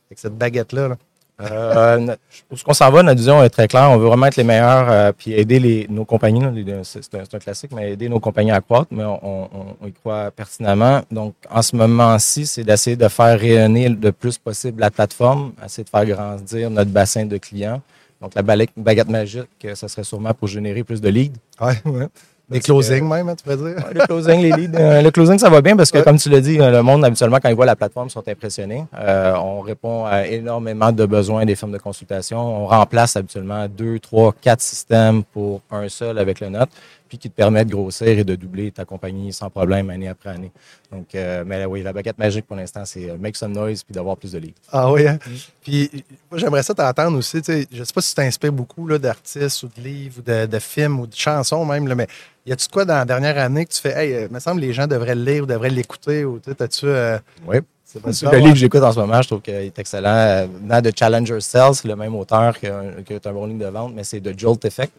avec 0.10 0.20
cette 0.20 0.38
baguette-là? 0.38 0.90
Là? 0.90 0.98
Euh, 1.40 2.16
pour 2.50 2.58
ce 2.58 2.64
qu'on 2.64 2.74
s'en 2.74 2.90
va, 2.90 3.04
notre 3.04 3.20
vision 3.20 3.44
est 3.44 3.50
très 3.50 3.68
claire. 3.68 3.90
On 3.92 3.98
veut 3.98 4.08
vraiment 4.08 4.26
être 4.26 4.38
les 4.38 4.44
meilleurs 4.44 4.90
euh, 4.90 5.12
puis 5.16 5.34
aider 5.34 5.60
les, 5.60 5.88
nos 5.90 6.04
compagnies. 6.04 6.42
C'est 6.84 7.14
un, 7.16 7.40
classique, 7.40 7.72
mais 7.74 7.92
aider 7.92 8.10
nos 8.10 8.20
compagnies 8.20 8.52
à 8.52 8.62
croître, 8.62 8.88
mais 8.92 9.04
on, 9.04 9.50
y 9.86 9.92
croit 9.92 10.32
pertinemment. 10.32 11.02
Donc, 11.12 11.36
en 11.50 11.62
ce 11.62 11.76
moment-ci, 11.76 12.48
c'est 12.48 12.64
d'essayer 12.64 12.96
de 12.96 13.08
faire 13.08 13.40
rayonner 13.40 13.90
le 13.90 14.12
plus 14.12 14.38
possible 14.38 14.82
la 14.82 14.90
plateforme, 14.90 15.54
essayer 15.64 15.84
de 15.84 15.90
faire 15.90 16.06
grandir 16.06 16.70
notre 16.72 16.92
bassin 16.92 17.26
de 17.26 17.38
clients. 17.38 17.82
Donc, 18.20 18.34
la 18.34 18.42
baguette 18.42 19.10
magique, 19.10 19.68
ça 19.76 19.88
serait 19.88 20.04
sûrement 20.04 20.34
pour 20.34 20.48
générer 20.48 20.84
plus 20.84 21.02
de 21.02 21.10
leads. 21.10 21.38
Ouais, 21.62 21.80
ouais. 21.86 22.08
Des 22.50 22.62
closings 22.62 23.06
même, 23.06 23.28
hein, 23.28 23.36
tu 23.36 23.44
pourrais 23.44 23.58
dire. 23.58 23.84
le 23.94 24.06
closing, 24.06 24.42
les 24.42 24.52
leads. 24.54 24.78
Euh, 24.80 25.02
le 25.02 25.12
closing, 25.12 25.38
ça 25.38 25.50
va 25.50 25.62
bien 25.62 25.76
parce 25.76 25.92
que, 25.92 25.98
comme 25.98 26.18
tu 26.18 26.30
l'as 26.30 26.40
dit, 26.40 26.58
euh, 26.62 26.72
le 26.72 26.82
monde, 26.82 27.04
habituellement, 27.04 27.40
quand 27.42 27.50
ils 27.50 27.56
voient 27.56 27.66
la 27.66 27.76
plateforme, 27.76 28.10
sont 28.10 28.26
impressionnés. 28.26 28.86
Euh, 28.98 29.36
on 29.36 29.60
répond 29.60 30.06
à 30.06 30.26
énormément 30.26 30.94
de 30.94 31.06
besoins 31.06 31.44
des 31.44 31.56
firmes 31.56 31.74
de 31.74 31.78
consultation. 31.78 32.40
On 32.40 32.66
remplace 32.66 33.18
habituellement 33.18 33.68
deux, 33.68 34.00
trois, 34.00 34.34
quatre 34.40 34.62
systèmes 34.62 35.24
pour 35.26 35.60
un 35.70 35.90
seul 35.90 36.18
avec 36.18 36.40
le 36.40 36.48
note 36.48 36.70
puis 37.08 37.18
qui 37.18 37.30
te 37.30 37.36
permet 37.36 37.66
de 37.66 37.72
grossir 37.72 38.08
et 38.08 38.24
de 38.24 38.36
doubler 38.36 38.72
ta 38.72 38.86
compagnie 38.86 39.34
sans 39.34 39.50
problème 39.50 39.90
année 39.90 40.08
après 40.08 40.30
année. 40.30 40.52
Donc, 40.92 41.14
euh, 41.16 41.44
mais 41.46 41.66
oui, 41.66 41.84
la 41.84 41.94
baguette 41.94 42.18
magique 42.18 42.46
pour 42.46 42.56
l'instant, 42.56 42.86
c'est 42.86 43.10
euh, 43.10 43.18
make 43.18 43.36
some 43.36 43.52
noise 43.52 43.84
puis 43.84 43.94
d'avoir 43.94 44.18
plus 44.18 44.32
de 44.32 44.40
leads. 44.40 44.56
Ah 44.72 44.92
oui, 44.92 45.08
hein? 45.08 45.18
Puis 45.62 46.04
moi, 46.30 46.40
j'aimerais 46.40 46.64
ça 46.64 46.74
t'entendre 46.74 47.18
aussi. 47.18 47.42
Je 47.46 47.80
ne 47.80 47.84
sais 47.84 47.94
pas 47.94 48.02
si 48.02 48.10
tu 48.10 48.16
t'inspires 48.16 48.52
beaucoup 48.52 48.88
d'artistes 48.98 49.64
ou 49.64 49.70
de 49.76 49.82
livres 49.82 50.20
ou 50.20 50.22
de, 50.48 50.60
films 50.60 51.00
ou 51.00 51.08
de 51.08 51.16
chansons 51.16 51.66
même, 51.66 51.88
là, 51.88 51.96
mais 51.96 52.08
y 52.46 52.52
a-tu 52.52 52.68
quoi 52.70 52.86
dans 52.86 52.96
la 52.96 53.06
dernière 53.06 53.38
année 53.38 53.66
que 53.66 53.74
tu 53.74 53.82
fais, 53.82 53.94
hey, 53.98 54.14
euh, 54.14 54.28
il 54.30 54.34
me 54.34 54.40
semble 54.40 54.62
que 54.62 54.66
les 54.66 54.74
gens 54.74 54.88
devraient 54.88 55.16
le 55.16 55.24
lire 55.24 55.44
ou 55.44 55.46
devraient 55.46 55.70
l'écouter 55.70 56.26
ou 56.26 56.40
as-tu. 56.60 56.88
oui. 57.48 57.58
Le 57.96 58.38
livre 58.38 58.54
que 58.54 58.60
j'écoute 58.60 58.84
en 58.84 58.92
ce 58.92 59.00
moment, 59.00 59.22
je 59.22 59.28
trouve 59.28 59.42
qu'il 59.42 59.54
est 59.54 59.80
excellent. 59.80 60.48
Dans 60.62 60.82
The 60.82 60.98
Challenger 60.98 61.40
Cells, 61.40 61.76
c'est 61.76 61.88
le 61.88 61.96
même 61.96 62.16
auteur 62.16 62.58
qui 62.60 62.66
est 62.66 63.28
un 63.28 63.34
bon 63.34 63.46
ligne 63.46 63.60
de 63.60 63.68
vente, 63.68 63.94
mais 63.96 64.04
c'est 64.04 64.20
The 64.20 64.38
Jolt 64.38 64.64
Effect 64.66 64.94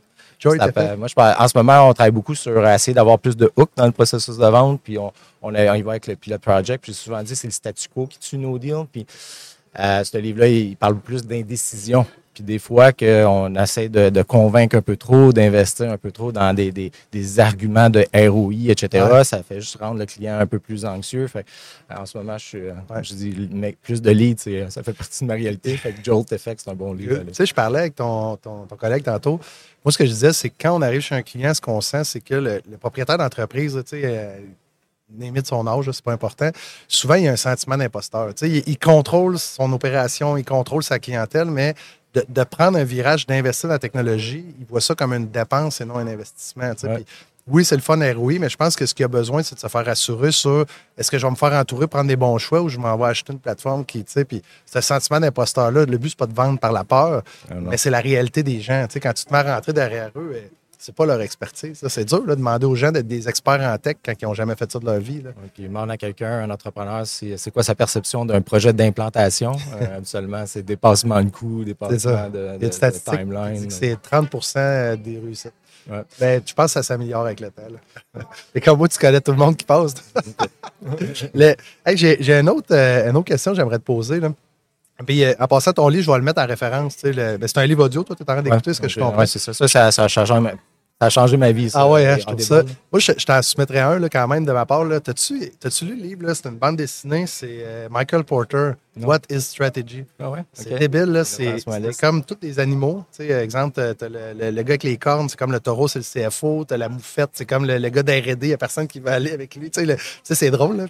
moi, 0.45 1.09
je, 1.09 1.43
en 1.43 1.49
ce 1.49 1.59
moment, 1.59 1.89
on 1.89 1.93
travaille 1.93 2.13
beaucoup 2.13 2.35
sur 2.35 2.67
essayer 2.69 2.95
d'avoir 2.95 3.19
plus 3.19 3.37
de 3.37 3.51
hooks 3.57 3.71
dans 3.77 3.87
le 3.87 3.93
processus 3.93 4.37
de 4.37 4.47
vente. 4.47 4.81
Puis 4.83 4.99
on, 4.99 5.13
on, 5.43 5.51
va 5.51 5.73
avec 5.73 6.07
le 6.07 6.17
Pilot 6.17 6.39
Project. 6.39 6.83
Puis 6.83 6.93
j'ai 6.93 6.99
souvent 6.99 7.23
dit 7.23 7.35
c'est 7.35 7.49
le 7.49 7.53
statu 7.53 7.89
quo 7.93 8.07
qui 8.07 8.19
tue 8.19 8.39
nos 8.39 8.59
deals. 8.59 8.87
Puis 8.91 9.07
euh, 9.79 10.05
ce 10.05 10.17
livre-là, 10.19 10.49
il 10.49 10.77
parle 10.77 10.97
plus 10.99 11.25
d'indécision. 11.25 12.07
Puis 12.39 12.45
des 12.45 12.61
fois 12.61 12.93
qu'on 12.93 13.53
essaie 13.57 13.89
de, 13.89 14.23
convaincre 14.23 14.77
un 14.77 14.81
peu 14.81 14.97
trop, 14.97 15.33
d'investir 15.33 15.91
un 15.91 15.99
peu 15.99 16.13
trop 16.13 16.31
dans 16.31 16.55
des, 16.55 16.71
des, 16.71 17.41
arguments 17.41 17.91
de 17.91 18.07
ROI, 18.15 18.71
etc., 18.71 19.25
ça 19.25 19.43
fait 19.43 19.61
juste 19.61 19.77
rendre 19.81 19.99
le 19.99 20.07
client 20.07 20.39
un 20.39 20.47
peu 20.47 20.61
plus 20.61 20.85
anxieux. 20.85 21.27
Fait, 21.27 21.45
en 21.91 22.07
ce 22.07 22.17
moment, 22.17 22.39
je, 22.39 22.45
suis, 22.45 22.59
euh, 22.59 22.75
je 23.03 23.15
dis 23.15 23.75
plus 23.83 24.01
de 24.01 24.11
leads, 24.13 24.71
ça 24.71 24.85
fait 24.85 24.93
partie 24.93 25.25
de 25.25 25.29
ma 25.29 25.35
réalité. 25.35 25.77
Fait 25.77 25.91
que 25.91 26.05
Jolt 26.05 26.31
Effect, 26.31 26.61
c'est 26.65 26.71
un 26.71 26.75
bon 26.75 26.93
livre. 26.93 27.25
Tu 27.27 27.35
sais, 27.35 27.45
je 27.45 27.55
parlais 27.55 27.81
avec 27.81 27.97
ton, 27.97 28.37
ton, 28.37 28.67
ton 28.67 28.77
collègue 28.77 29.03
tantôt. 29.03 29.41
Moi, 29.85 29.91
ce 29.91 29.99
que 29.99 30.05
je 30.05 30.11
disais, 30.11 30.33
c'est 30.33 30.51
que 30.51 30.55
quand 30.61 30.79
on 30.79 30.83
arrive 30.83 31.01
chez 31.01 31.17
un 31.17 31.23
client, 31.23 31.53
ce 31.55 31.61
qu'on 31.61 31.81
sent, 31.81 32.05
c'est 32.05 32.21
que 32.21 32.35
le, 32.35 32.61
propriétaire 32.79 33.19
d'entreprise, 33.19 33.75
tu 33.85 34.01
sais, 34.01 34.03
euh, 34.05 34.39
limite 35.17 35.47
son 35.47 35.67
âge, 35.67 35.91
c'est 35.91 36.05
pas 36.05 36.13
important. 36.13 36.51
Souvent, 36.87 37.15
il 37.15 37.25
y 37.25 37.29
a 37.29 37.33
un 37.33 37.37
sentiment 37.37 37.77
d'imposteur. 37.77 38.33
Sais, 38.37 38.49
il, 38.49 38.79
contrôle 38.79 39.39
son 39.39 39.73
opération, 39.73 40.37
il 40.37 40.45
contrôle 40.45 40.83
sa 40.83 40.99
clientèle, 40.99 41.47
mais 41.47 41.75
de, 42.15 42.45
prendre 42.45 42.79
un 42.79 42.85
virage, 42.85 43.27
d'investir 43.27 43.69
dans 43.69 43.75
la 43.75 43.79
technologie, 43.79 44.45
il 44.59 44.67
voit 44.67 44.81
ça 44.81 44.95
comme 44.95 45.13
une 45.13 45.29
dépense 45.29 45.81
et 45.81 45.85
non 45.85 45.97
un 45.97 46.07
investissement. 46.07 46.73
Oui, 47.51 47.65
c'est 47.65 47.77
le 47.77 47.81
fun 47.81 47.97
ROI, 47.97 48.35
mais 48.39 48.51
je 48.51 48.57
pense 48.59 48.77
que 48.77 48.85
ce 48.85 48.93
qu'il 48.93 49.05
y 49.05 49.07
a 49.07 49.09
besoin, 49.09 49.43
c'est 49.43 49.55
de 49.55 49.61
se 49.61 49.69
faire 49.69 49.85
rassurer 49.85 50.33
sur 50.33 50.67
est-ce 50.99 51.11
que 51.11 51.17
je 51.17 51.25
vais 51.25 51.31
me 51.31 51.37
faire 51.37 51.55
entourer, 51.55 51.87
prendre 51.87 52.09
des 52.09 52.17
bons 52.17 52.37
choix 52.37 52.61
ou 52.61 52.69
je 52.69 52.79
m'en 52.79 52.95
vais 52.99 53.07
acheter 53.07 53.33
une 53.33 53.39
plateforme 53.39 53.87
qui, 53.87 54.05
tu 54.05 54.13
sais, 54.13 54.27
puis 54.27 54.43
ce 54.67 54.83
sentiment 54.83 55.19
d'imposteur-là, 55.19 55.87
le 55.87 55.99
but, 55.99 56.11
c'est 56.11 56.19
pas 56.19 56.27
de 56.27 56.35
vendre 56.35 56.59
par 56.59 56.73
la 56.73 56.85
peur, 56.85 57.23
ah 57.51 57.55
mais 57.55 57.79
c'est 57.79 57.89
la 57.89 58.01
réalité 58.01 58.43
des 58.43 58.61
gens. 58.61 58.87
Tu 58.87 58.95
sais, 58.95 59.01
quand 59.01 59.15
tu 59.15 59.25
te 59.25 59.33
mets 59.33 59.39
à 59.39 59.55
rentrer 59.55 59.73
derrière 59.73 60.11
eux, 60.17 60.37
c'est 60.79 60.95
pas 60.95 61.07
leur 61.07 61.21
expertise. 61.21 61.83
C'est 61.89 62.05
dur 62.05 62.25
de 62.25 62.35
demander 62.35 62.67
aux 62.67 62.75
gens 62.75 62.93
d'être 62.93 63.07
des 63.07 63.29
experts 63.29 63.61
en 63.61 63.77
tech 63.79 63.97
quand 64.05 64.13
ils 64.21 64.25
n'ont 64.25 64.35
jamais 64.35 64.55
fait 64.55 64.71
ça 64.71 64.79
de 64.79 64.87
leur 64.87 65.01
vie. 65.01 65.23
Là. 65.23 65.31
puis 65.53 65.65
demande 65.65 65.91
à 65.91 65.97
quelqu'un, 65.97 66.41
un 66.43 66.51
entrepreneur, 66.51 67.05
c'est 67.05 67.51
quoi 67.51 67.63
sa 67.63 67.75
perception 67.75 68.25
d'un 68.25 68.41
projet 68.41 68.73
d'implantation? 68.73 69.53
euh, 69.81 69.99
absolument, 69.99 70.45
c'est 70.47 70.63
dépassement 70.63 71.23
de 71.23 71.31
coûts, 71.31 71.65
dépassement 71.65 72.31
de, 72.31 72.59
de, 72.59 72.67
de 72.67 72.99
timeline. 72.99 73.71
C'est 73.71 73.95
30% 73.95 75.03
des 75.03 75.19
réussites. 75.19 75.53
Ouais. 75.91 76.03
Ben, 76.21 76.43
je 76.45 76.53
pense 76.53 76.67
que 76.67 76.73
ça 76.73 76.83
s'améliore 76.83 77.25
avec 77.25 77.41
le 77.41 77.51
temps. 77.51 77.63
Et 78.55 78.61
comme 78.61 78.79
moi, 78.79 78.89
tu 78.89 78.99
connais 78.99 79.21
tout 79.21 79.33
le 79.33 79.39
monde 79.39 79.57
qui 79.57 79.65
passe. 79.65 79.95
J'ai 81.95 82.39
une, 82.39 82.49
autre, 82.51 82.69
euh, 82.73 83.11
une 83.11 83.17
autre 83.17 83.27
question 83.27 83.53
que 83.53 83.57
j'aimerais 83.57 83.79
te 83.79 83.85
poser. 83.85 84.21
Là. 84.21 84.31
Puis, 85.07 85.25
euh, 85.25 85.35
en 85.39 85.47
passant 85.47 85.73
ton 85.73 85.89
livre, 85.89 86.05
je 86.05 86.11
vais 86.11 86.19
le 86.19 86.25
mettre 86.25 86.43
en 86.43 86.47
référence. 86.47 86.97
Ben, 87.03 87.39
c'est 87.43 87.59
un 87.59 87.67
livre 87.67 87.85
audio, 87.85 88.03
toi, 88.03 88.17
tu 88.17 88.23
es 88.23 88.31
en 88.31 88.35
train 88.35 88.43
d'écouter 88.43 88.75
ce 88.75 88.81
que 88.81 88.89
je 88.89 88.99
comprends. 88.99 89.21
Oui, 89.21 89.29
c'est 89.29 89.39
ça. 89.39 89.53
Ça, 89.53 89.69
ça, 89.69 89.93
ça, 89.93 90.09
ça 90.09 90.25
change 90.25 90.33
ça 91.01 91.07
a 91.07 91.11
changé 91.11 91.37
ma 91.37 91.53
vie. 91.53 91.71
Ça, 91.71 91.83
ah 91.83 91.89
ouais, 91.89 92.07
hein, 92.07 92.17
je 92.19 92.27
trouve 92.27 92.41
ça. 92.41 92.63
Moi, 92.91 92.99
je, 92.99 93.25
t'en 93.25 93.41
soumettrais 93.41 93.79
un 93.79 94.01
là, 94.01 94.09
quand 94.09 94.27
même 94.27 94.45
de 94.45 94.51
ma 94.51 94.67
part. 94.67 94.85
T'as-tu 95.03 95.85
lu 95.85 95.97
le 95.97 96.03
livre? 96.03 96.35
C'est 96.35 96.49
une 96.49 96.57
bande 96.57 96.77
dessinée. 96.77 97.27
C'est 97.29 97.63
euh, 97.63 97.89
Michael 97.89 98.25
Porter. 98.25 98.73
What 99.01 99.21
is 99.31 99.41
Strategy? 99.43 100.05
Ah 100.19 100.31
ouais? 100.31 100.45
C'est 100.53 100.79
débile. 100.79 101.23
C'est 101.25 101.63
comme 102.01 102.25
tous 102.25 102.37
les 102.43 102.59
animaux. 102.59 103.05
Tu 103.13 103.27
sais, 103.27 103.33
exemple, 103.43 103.81
le, 103.81 104.09
le, 104.39 104.51
le, 104.51 104.63
gars 104.63 104.73
avec 104.73 104.83
les 104.83 104.97
cornes, 104.97 105.29
c'est 105.29 105.39
comme 105.39 105.53
le 105.53 105.61
taureau, 105.61 105.89
c'est 105.89 106.01
le 106.01 106.29
CFO. 106.29 106.65
T'as 106.65 106.77
la 106.77 106.89
moufette, 106.89 107.31
c'est 107.33 107.47
comme 107.47 107.67
le, 107.67 107.89
gars 107.89 108.03
d'R&D. 108.03 108.39
Il 108.43 108.49
n'y 108.49 108.53
a 108.53 108.59
personne 108.59 108.87
qui 108.87 109.01
va 109.01 109.15
aller 109.15 109.33
avec 109.33 109.55
lui. 109.55 109.71
Tu 109.71 109.85
sais, 109.85 110.35
c'est 110.35 110.51
drôle. 110.51 110.77
Là. 110.77 110.87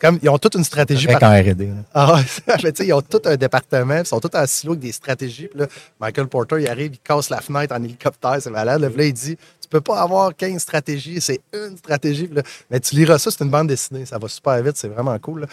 comme, 0.00 0.18
ils 0.22 0.28
ont 0.28 0.38
toute 0.38 0.54
une 0.54 0.64
stratégie. 0.64 1.06
Par... 1.06 1.22
en 1.22 1.40
R&D. 1.40 1.70
Ah 1.92 2.16
ouais. 2.16 2.72
ils 2.80 2.92
ont 2.92 3.02
tout 3.02 3.22
un 3.24 3.36
département. 3.36 3.98
Ils 3.98 4.06
sont 4.06 4.20
tous 4.20 4.36
en 4.36 4.46
silo 4.46 4.72
avec 4.72 4.82
des 4.82 4.92
stratégies. 4.92 5.48
Puis 5.48 5.60
là, 5.60 5.66
Michael 6.00 6.26
Porter, 6.28 6.56
il 6.60 6.68
arrive, 6.68 6.92
il 6.94 6.98
casse 6.98 7.30
la 7.30 7.40
fenêtre 7.40 7.74
en 7.74 7.82
hélicoptère. 7.82 8.36
C'est 8.40 8.50
malade. 8.50 8.80
Là, 8.80 9.04
il 9.04 9.12
dit 9.12 9.36
tu 9.64 9.68
peux 9.68 9.80
pas 9.80 10.00
avoir 10.00 10.36
15 10.36 10.60
stratégies, 10.60 11.20
c'est 11.20 11.40
une 11.52 11.76
stratégie. 11.76 12.28
Mais 12.70 12.80
tu 12.80 12.96
liras 12.96 13.18
ça, 13.18 13.30
c'est 13.30 13.42
une 13.42 13.50
bande 13.50 13.68
dessinée, 13.68 14.04
ça 14.04 14.18
va 14.18 14.28
super 14.28 14.62
vite, 14.62 14.76
c'est 14.76 14.88
vraiment 14.88 15.18
cool. 15.18 15.46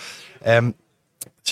Euh, 0.45 0.69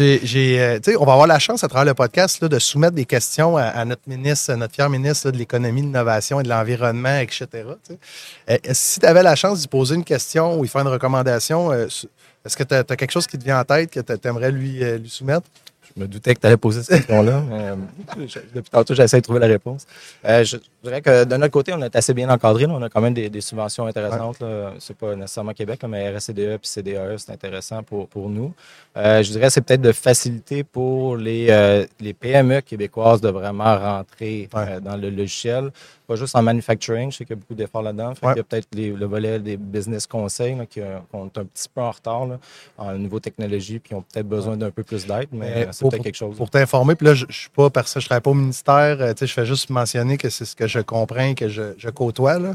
Euh, 0.01 0.79
on 0.99 1.05
va 1.05 1.13
avoir 1.13 1.27
la 1.27 1.39
chance 1.39 1.63
à 1.63 1.67
travers 1.67 1.85
le 1.85 1.93
podcast 1.93 2.41
là, 2.41 2.47
de 2.47 2.59
soumettre 2.59 2.93
des 2.93 3.05
questions 3.05 3.57
à, 3.57 3.83
notre 3.85 4.03
ministre, 4.07 4.53
notre 4.53 4.73
fier 4.73 4.89
ministre 4.89 5.31
de 5.31 5.37
l'économie, 5.37 5.81
de 5.81 5.87
l'innovation 5.87 6.39
et 6.39 6.43
de 6.43 6.49
l'environnement, 6.49 7.17
etc. 7.17 7.47
Euh, 8.49 8.57
si 8.71 8.99
tu 8.99 9.05
avais 9.05 9.23
la 9.23 9.35
chance 9.35 9.59
d'y 9.59 9.67
poser 9.67 9.95
une 9.95 10.03
question 10.03 10.59
ou 10.59 10.65
y 10.65 10.67
faire 10.67 10.81
une 10.81 10.87
recommandation, 10.87 11.71
euh, 11.71 11.87
est-ce 12.45 12.55
que 12.55 12.63
tu 12.63 12.75
as, 12.75 12.83
quelque 12.83 13.11
chose 13.11 13.27
qui 13.27 13.37
te 13.37 13.43
vient 13.43 13.59
en 13.59 13.63
tête 13.63 13.91
que 13.91 13.99
tu 13.99 14.27
aimerais 14.27 14.51
lui, 14.51 14.81
soumettre? 15.07 15.47
Je 15.95 16.01
me 16.01 16.07
doutais 16.07 16.35
que 16.35 16.39
tu 16.39 16.47
allais 16.47 16.55
poser 16.55 16.83
cette 16.83 16.97
question-là. 16.97 17.43
mais, 17.49 18.27
depuis 18.53 18.69
tantôt, 18.69 18.93
j'essaie 18.93 19.17
de 19.17 19.23
trouver 19.23 19.39
la 19.39 19.47
réponse. 19.47 19.85
Dirais 20.83 21.01
que 21.01 21.23
de 21.25 21.35
notre 21.35 21.51
côté, 21.51 21.73
on 21.73 21.81
est 21.81 21.95
assez 21.95 22.13
bien 22.13 22.29
encadré. 22.29 22.65
On 22.67 22.81
a 22.81 22.89
quand 22.89 23.01
même 23.01 23.13
des, 23.13 23.29
des 23.29 23.41
subventions 23.41 23.85
intéressantes. 23.85 24.39
là. 24.39 24.73
C'est 24.79 24.95
pas 24.95 25.15
nécessairement 25.15 25.53
Québec, 25.53 25.81
mais 25.87 26.09
RSCDE 26.09 26.39
et 26.39 26.59
CDAE, 26.61 27.17
c'est 27.17 27.31
intéressant 27.31 27.83
pour, 27.83 28.07
pour 28.07 28.29
nous. 28.29 28.53
Euh, 28.97 29.21
je 29.23 29.31
dirais 29.31 29.47
que 29.47 29.53
c'est 29.53 29.61
peut-être 29.61 29.81
de 29.81 29.91
faciliter 29.91 30.63
pour 30.63 31.17
les, 31.17 31.47
euh, 31.49 31.85
les 31.99 32.13
PME 32.13 32.61
québécoises 32.61 33.21
de 33.21 33.29
vraiment 33.29 33.77
rentrer 33.77 34.49
Ouais. 34.53 34.65
euh, 34.69 34.79
dans 34.79 34.95
le 34.97 35.09
logiciel. 35.09 35.71
Pas 36.07 36.15
juste 36.15 36.35
en 36.35 36.41
manufacturing, 36.41 37.11
je 37.11 37.17
sais 37.17 37.25
qu'il 37.25 37.35
y 37.35 37.37
a 37.37 37.39
beaucoup 37.39 37.53
d'efforts 37.53 37.83
là-dedans. 37.83 38.09
Ouais. 38.09 38.29
qu'il 38.33 38.37
y 38.37 38.39
a 38.39 38.43
peut-être 38.43 38.67
le 38.73 39.05
volet 39.05 39.37
des 39.39 39.57
business 39.57 40.07
conseils 40.07 40.57
qui, 40.69 40.79
qu'on 41.11 41.27
est 41.27 41.37
un 41.37 41.45
petit 41.45 41.67
peu 41.73 41.81
en 41.81 41.91
retard 41.91 42.25
là, 42.25 42.39
en 42.79 42.93
niveau 42.97 43.19
technologie, 43.19 43.77
puis 43.79 43.93
ont 43.93 44.01
peut-être 44.01 44.27
besoin 44.27 44.57
d'un 44.57 44.71
peu 44.71 44.81
plus 44.83 45.05
d'aide, 45.05 45.27
mais 45.31 45.65
Mais 45.65 45.67
c'est 45.71 45.87
peut-être 45.87 46.01
quelque 46.03 46.15
chose. 46.15 46.35
Pour 46.35 46.49
t'informer, 46.49 46.95
puis 46.95 47.05
là, 47.05 47.13
je, 47.13 47.25
je 47.29 47.41
suis 47.41 47.49
pas 47.49 47.69
parce 47.69 47.93
que 47.93 47.99
je 47.99 48.05
travaille 48.05 48.21
pas 48.23 48.31
au 48.31 48.33
ministère, 48.33 48.97
je 49.19 49.25
fais 49.27 49.45
juste 49.45 49.69
mentionner 49.69 50.17
que 50.17 50.29
c'est 50.29 50.45
ce 50.45 50.55
que 50.55 50.67
je 50.69 50.79
comprends, 50.79 51.33
que 51.33 51.49
je, 51.49 51.73
je 51.77 51.89
côtoie, 51.89 52.39
là. 52.39 52.53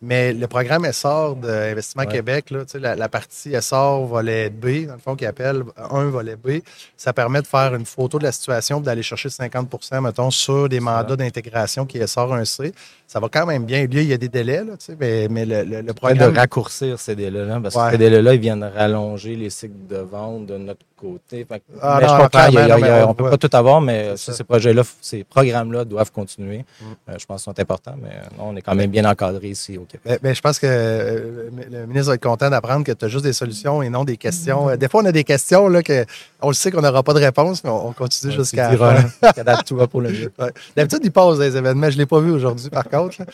Mais 0.00 0.32
le 0.32 0.46
programme 0.46 0.90
SOR 0.92 1.36
d'Investissement 1.36 2.00
Ouais. 2.00 2.06
Québec, 2.06 2.50
là, 2.50 2.64
la, 2.74 2.96
la 2.96 3.08
partie 3.08 3.52
SOR 3.60 4.06
volet 4.06 4.48
B, 4.48 4.86
dans 4.86 4.94
le 4.94 4.98
fond, 4.98 5.16
qui 5.16 5.26
appelle 5.26 5.62
un 5.76 6.04
volet 6.04 6.36
B, 6.36 6.60
ça 6.96 7.12
permet 7.12 7.42
de 7.42 7.46
faire 7.46 7.74
une 7.74 7.84
photo 7.84 8.18
de 8.18 8.24
la 8.24 8.32
situation 8.32 8.80
d'aller 8.80 9.02
chercher 9.02 9.28
50% 9.28 10.00
mettons, 10.00 10.30
sur 10.30 10.68
des 10.68 10.80
mandats 10.80 11.16
d'intégration 11.16 11.84
qui 11.84 11.98
est 11.98 12.06
SOR 12.06 12.34
1C. 12.34 12.72
Ça 13.06 13.20
va 13.20 13.28
quand 13.28 13.44
même 13.46 13.64
bien. 13.64 13.86
Il 13.90 14.02
y 14.02 14.12
a 14.12 14.16
des 14.16 14.28
délais, 14.28 14.64
là, 14.64 14.74
mais, 14.98 15.28
mais 15.28 15.44
le, 15.44 15.82
le, 15.82 15.92
programme... 15.92 16.32
de 16.32 16.38
raccourcir 16.38 16.98
ces 16.98 17.16
délais-là, 17.16 17.60
parce 17.60 17.74
que 17.74 17.90
ces 17.90 17.98
délais-là, 17.98 18.34
ils 18.34 18.40
viennent 18.40 18.64
rallonger 18.64 19.36
les 19.36 19.50
cycles 19.50 19.86
de 19.88 19.98
vente 19.98 20.46
de 20.46 20.56
notre 20.56 20.84
côté. 21.00 21.44
Fait 21.44 21.62
Ah 21.80 21.98
mais 22.00 22.06
non, 22.06 22.16
je 22.16 22.22
comprends, 22.22 22.46
il 22.48 22.54
y 22.54 22.58
a- 22.58 22.64
clairement, 22.64 22.86
il 22.86 22.88
y 22.88 22.92
a- 22.92 23.00
non, 23.00 23.00
mais 23.00 23.04
on 23.04 23.08
ne 23.08 23.14
peut 23.14 23.30
pas 23.30 23.36
tout 23.38 23.56
avoir, 23.56 23.80
mais 23.80 24.16
ça. 24.16 24.32
ces 24.32 24.44
projets-là, 24.44 24.82
ces 25.00 25.24
programmes-là 25.24 25.84
doivent 25.84 26.12
continuer. 26.12 26.58
Mm. 26.58 26.84
Euh, 26.84 27.14
je 27.18 27.26
pense 27.26 27.42
qu'ils 27.42 27.52
sont 27.52 27.60
importants, 27.60 27.94
mais 28.00 28.10
euh, 28.10 28.38
non, 28.38 28.50
on 28.50 28.56
est 28.56 28.62
quand 28.62 28.74
même 28.74 28.90
bien 28.90 29.04
encadré 29.04 29.48
ici 29.48 29.78
au 29.78 29.84
Québec. 29.84 30.20
Ben, 30.22 30.34
je 30.34 30.40
pense 30.40 30.58
que 30.58 30.66
euh, 30.68 31.48
le 31.70 31.86
ministre 31.86 32.08
va 32.08 32.14
être 32.14 32.22
content 32.22 32.50
d'apprendre 32.50 32.84
que 32.84 32.92
tu 32.92 33.04
as 33.04 33.08
juste 33.08 33.24
des 33.24 33.32
solutions 33.32 33.82
et 33.82 33.88
non 33.88 34.04
des 34.04 34.16
questions. 34.16 34.76
Des 34.76 34.88
fois, 34.88 35.02
on 35.02 35.06
a 35.06 35.12
des 35.12 35.24
questions 35.24 35.68
là, 35.68 35.82
que 35.82 36.04
on 36.42 36.48
le 36.48 36.54
sait 36.54 36.70
qu'on 36.70 36.82
n'aura 36.82 37.02
pas 37.02 37.14
de 37.14 37.20
réponse, 37.20 37.64
mais 37.64 37.70
on, 37.70 37.88
on 37.88 37.92
continue 37.92 38.32
jusqu'à 38.32 38.70
va 38.76 39.86
pour 39.86 40.00
le 40.00 40.10
mieux. 40.10 40.32
Ouais. 40.38 40.52
D'habitude, 40.76 41.00
il 41.02 41.12
passe 41.12 41.38
des 41.38 41.56
événements. 41.56 41.90
Je 41.90 41.94
ne 41.96 42.00
l'ai 42.00 42.06
pas 42.06 42.20
vu 42.20 42.30
aujourd'hui, 42.30 42.70
par 42.70 42.88
contre. 42.88 43.16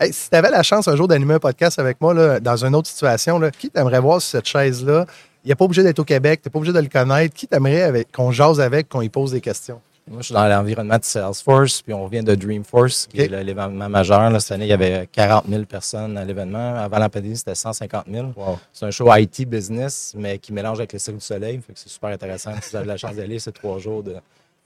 Hey, 0.00 0.12
si 0.12 0.28
tu 0.30 0.36
avais 0.36 0.50
la 0.50 0.62
chance 0.62 0.88
un 0.88 0.96
jour 0.96 1.06
d'animer 1.06 1.34
un 1.34 1.38
podcast 1.38 1.78
avec 1.78 2.00
moi 2.00 2.14
là, 2.14 2.40
dans 2.40 2.64
une 2.64 2.74
autre 2.74 2.88
situation, 2.88 3.38
là, 3.38 3.50
qui 3.50 3.70
t'aimerais 3.70 4.00
voir 4.00 4.20
sur 4.20 4.30
cette 4.32 4.46
chaise-là? 4.46 5.06
Il 5.44 5.48
n'est 5.48 5.54
pas 5.54 5.64
obligé 5.64 5.82
d'être 5.82 5.98
au 5.98 6.04
Québec, 6.04 6.40
tu 6.42 6.48
n'es 6.48 6.50
pas 6.50 6.58
obligé 6.58 6.72
de 6.72 6.80
le 6.80 6.88
connaître. 6.88 7.34
Qui 7.34 7.46
t'aimerais 7.46 8.06
qu'on 8.12 8.30
jase 8.30 8.60
avec, 8.60 8.88
qu'on 8.88 9.02
y 9.02 9.08
pose 9.08 9.32
des 9.32 9.40
questions? 9.40 9.80
Moi, 10.06 10.20
je 10.20 10.26
suis 10.26 10.34
dans 10.34 10.46
l'environnement 10.46 10.98
de 10.98 11.04
Salesforce, 11.04 11.80
puis 11.80 11.94
on 11.94 12.06
vient 12.08 12.22
de 12.22 12.34
Dreamforce, 12.34 13.06
qui 13.06 13.20
est 13.20 13.28
l'événement 13.28 13.88
majeur. 13.88 14.28
Là, 14.30 14.38
cette 14.38 14.52
année, 14.52 14.66
il 14.66 14.68
y 14.68 14.72
avait 14.72 15.08
40 15.10 15.46
000 15.48 15.64
personnes 15.64 16.18
à 16.18 16.24
l'événement. 16.24 16.76
Avant 16.76 16.98
la 16.98 17.08
pandémie, 17.08 17.38
c'était 17.38 17.54
150 17.54 18.04
000. 18.10 18.34
C'est 18.72 18.84
un 18.84 18.90
show 18.90 19.08
IT 19.14 19.48
business, 19.48 20.14
mais 20.16 20.38
qui 20.38 20.52
mélange 20.52 20.78
avec 20.78 20.92
le 20.92 20.98
Cirque 20.98 21.16
du 21.16 21.24
Soleil. 21.24 21.58
Fait 21.66 21.72
que 21.72 21.78
c'est 21.78 21.88
super 21.88 22.10
intéressant. 22.10 22.52
Si 22.60 22.70
vous 22.70 22.76
avez 22.76 22.86
la 22.86 22.98
chance 22.98 23.16
d'aller, 23.16 23.38
c'est 23.38 23.52
trois 23.52 23.78
jours 23.78 24.02
de, 24.02 24.14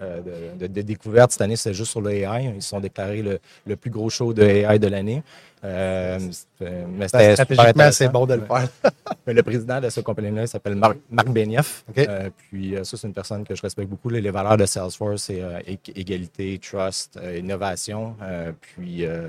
de, 0.00 0.58
de- 0.58 0.72
de 0.72 0.82
découverte. 0.82 1.32
Cette 1.32 1.40
année, 1.42 1.56
c'est 1.56 1.74
juste 1.74 1.90
sur 1.90 2.00
le 2.00 2.10
AI. 2.12 2.52
Ils 2.56 2.62
se 2.62 2.68
sont 2.70 2.80
déclarés 2.80 3.22
le, 3.22 3.38
le 3.66 3.76
plus 3.76 3.90
gros 3.90 4.08
show 4.10 4.32
de 4.32 4.42
AI 4.42 4.78
de 4.78 4.86
l'année. 4.86 5.22
Euh, 5.64 6.18
c'était- 6.30 6.84
mais 6.88 7.08
c'était 7.08 7.32
Stratégiquement, 7.34 7.90
c'est 7.92 8.08
bon 8.08 8.26
de 8.26 8.34
le 8.34 8.42
faire. 8.42 8.68
Mais 9.26 9.34
le 9.34 9.42
président 9.42 9.80
de 9.80 9.88
cette 9.90 10.04
compagnie-là, 10.04 10.46
s'appelle 10.46 10.76
Marc, 10.76 10.96
Marc 11.10 11.28
Benioff. 11.28 11.84
Euh, 11.98 12.30
puis 12.50 12.76
euh, 12.76 12.84
ça, 12.84 12.96
c'est 12.96 13.06
une 13.08 13.12
personne 13.12 13.44
que 13.44 13.54
je 13.54 13.60
respecte 13.60 13.90
beaucoup. 13.90 14.08
Les, 14.08 14.30
valeurs 14.30 14.56
de 14.56 14.64
Salesforce, 14.66 15.24
c'est 15.24 15.42
euh, 15.42 15.58
ég- 15.66 15.92
égalité, 15.96 16.58
trust, 16.62 17.18
euh, 17.20 17.36
innovation. 17.38 18.14
Euh, 18.22 18.52
puis 18.60 19.04
euh, 19.04 19.28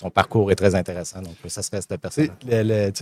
son 0.00 0.10
parcours 0.10 0.50
est 0.50 0.54
très 0.54 0.74
intéressant. 0.74 1.20
Donc, 1.20 1.34
ça 1.48 1.62
serait 1.62 1.80
cette 1.82 2.00
personne. 2.00 2.28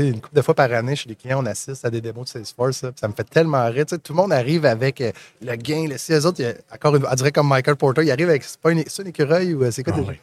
une 0.08 0.20
couple 0.20 0.34
de 0.34 0.42
fois 0.42 0.54
par 0.54 0.72
année, 0.72 0.96
chez 0.96 1.08
les 1.08 1.14
clients, 1.14 1.40
on 1.42 1.46
assiste 1.46 1.84
à 1.84 1.90
des 1.90 2.00
démos 2.00 2.24
de 2.26 2.30
Salesforce. 2.30 2.84
ça 2.96 3.06
me 3.08 3.12
fait 3.12 3.28
tellement 3.28 3.64
rire. 3.70 3.86
Tout 3.86 3.98
le 4.12 4.14
monde 4.16 4.32
arrive 4.32 4.66
avec 4.66 5.00
euh, 5.00 5.12
le 5.40 5.54
gain. 5.54 5.86
Le, 5.88 5.96
si 5.96 6.12
eux 6.12 6.26
autres, 6.26 6.40
il 6.40 6.46
y 6.46 6.48
a- 6.48 6.54
encore 6.74 6.96
une, 6.96 7.06
on 7.10 7.14
dirait 7.14 7.30
comme 7.30 7.48
Michael 7.48 7.76
Porter, 7.76 8.02
il 8.02 8.10
arrive 8.10 8.28
avec. 8.30 8.42
C'est 8.42 8.58
pas 8.60 8.72
une, 8.72 8.80
un 8.80 9.04
écureuil 9.04 9.54
ou 9.54 9.62
euh, 9.62 9.70
c'est 9.70 9.84
quoi 9.84 9.94
Ah 9.96 10.00
oui. 10.08 10.14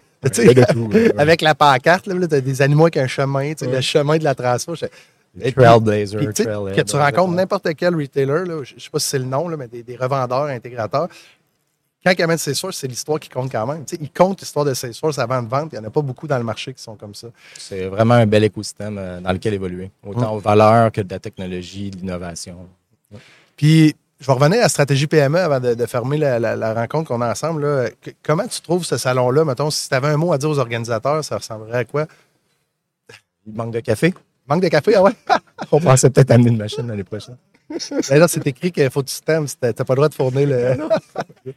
Avec 1.17 1.41
la 1.41 1.55
pancarte, 1.55 2.07
là, 2.07 2.27
tu 2.27 2.35
as 2.35 2.41
des 2.41 2.61
animaux 2.61 2.83
avec 2.85 2.97
un 2.97 3.07
chemin, 3.07 3.53
le 3.61 3.81
chemin 3.81 4.17
de 4.17 4.23
la 4.23 4.35
transfo. 4.35 4.75
je- 4.75 4.85
Et 4.85 5.51
puis- 5.51 5.63
Trailblazer, 5.63 6.19
que 6.75 6.81
tu 6.81 6.95
rencontres 6.95 7.33
n'importe 7.35 7.67
quel 7.75 7.93
retailer, 7.95 8.45
là, 8.45 8.63
je 8.63 8.75
ne 8.75 8.79
sais 8.79 8.89
pas 8.89 8.99
si 8.99 9.07
c'est 9.07 9.19
le 9.19 9.25
nom, 9.25 9.47
là, 9.49 9.55
mais 9.57 9.67
des, 9.67 9.83
des 9.83 9.95
revendeurs, 9.97 10.45
intégrateurs. 10.45 11.07
Quand 12.05 12.11
ils 12.17 12.21
amènent 12.21 12.37
Salesforce, 12.37 12.77
c'est 12.77 12.87
l'histoire 12.87 13.19
qui 13.19 13.29
compte 13.29 13.51
quand 13.51 13.65
même. 13.65 13.83
Ils 13.99 14.11
comptent 14.11 14.39
l'histoire 14.41 14.63
de 14.63 14.73
Salesforce 14.75 15.17
avant 15.17 15.41
de 15.41 15.47
vendre. 15.49 15.69
Il 15.73 15.79
n'y 15.79 15.83
en 15.85 15.87
a 15.87 15.91
pas 15.91 16.01
beaucoup 16.01 16.27
dans 16.27 16.37
le 16.37 16.43
marché 16.43 16.73
qui 16.73 16.83
sont 16.83 16.95
comme 16.95 17.15
ça. 17.15 17.27
C'est 17.57 17.85
vraiment 17.87 18.13
un 18.13 18.27
bel 18.27 18.43
écosystème 18.43 18.97
euh, 18.99 19.19
dans 19.21 19.31
lequel 19.31 19.55
évoluer. 19.55 19.89
Autant 20.05 20.35
aux 20.35 20.39
valeurs 20.39 20.91
que 20.91 21.01
de 21.01 21.09
la 21.11 21.19
technologie, 21.19 21.89
de 21.89 21.97
l'innovation. 21.97 22.67
Puis, 23.57 23.95
je 24.19 24.27
vais 24.27 24.33
revenir 24.33 24.59
à 24.59 24.63
la 24.63 24.69
stratégie 24.69 25.07
PME 25.07 25.39
avant 25.39 25.59
de, 25.59 25.73
de 25.73 25.85
fermer 25.87 26.17
la, 26.17 26.39
la- 26.39 26.55
la 26.55 26.73
rencontre 26.73 27.07
qu'on 27.07 27.21
a 27.21 27.31
ensemble. 27.31 27.63
là. 27.65 27.89
Que- 28.01 28.11
comment 28.23 28.47
tu 28.47 28.61
trouves 28.61 28.85
ce 28.85 28.97
salon-là? 28.97 29.43
Mettons, 29.43 29.71
si 29.71 29.89
tu 29.89 29.95
avais 29.95 30.09
un 30.09 30.17
mot 30.17 30.31
à 30.31 30.37
dire 30.37 30.49
aux 30.49 30.59
organisateurs, 30.59 31.23
ça 31.23 31.37
ressemblerait 31.37 31.79
à 31.79 31.85
quoi? 31.85 32.05
Il 33.47 33.53
manque 33.55 33.71
de 33.73 33.79
café. 33.79 34.13
Manque 34.47 34.61
de 34.61 34.67
café? 34.67 34.93
Ah 34.95 35.01
ouais? 35.03 35.11
On 35.71 35.79
pensait 35.79 36.09
peut-être 36.11 36.31
amener 36.31 36.49
une 36.49 36.57
machine 36.57 36.87
l'année 36.87 37.03
prochaine. 37.03 37.37
Là, 38.11 38.27
c'est 38.27 38.45
écrit 38.45 38.71
qu'il 38.71 38.89
faut 38.91 39.01
que 39.01 39.09
tu 39.09 39.19
t'aimes. 39.21 39.47
Tu 39.47 39.55
n'as 39.63 39.73
pas 39.73 39.85
le 39.89 39.95
droit 39.95 40.09
de 40.09 40.13
fournir 40.13 40.47
le. 40.47 40.77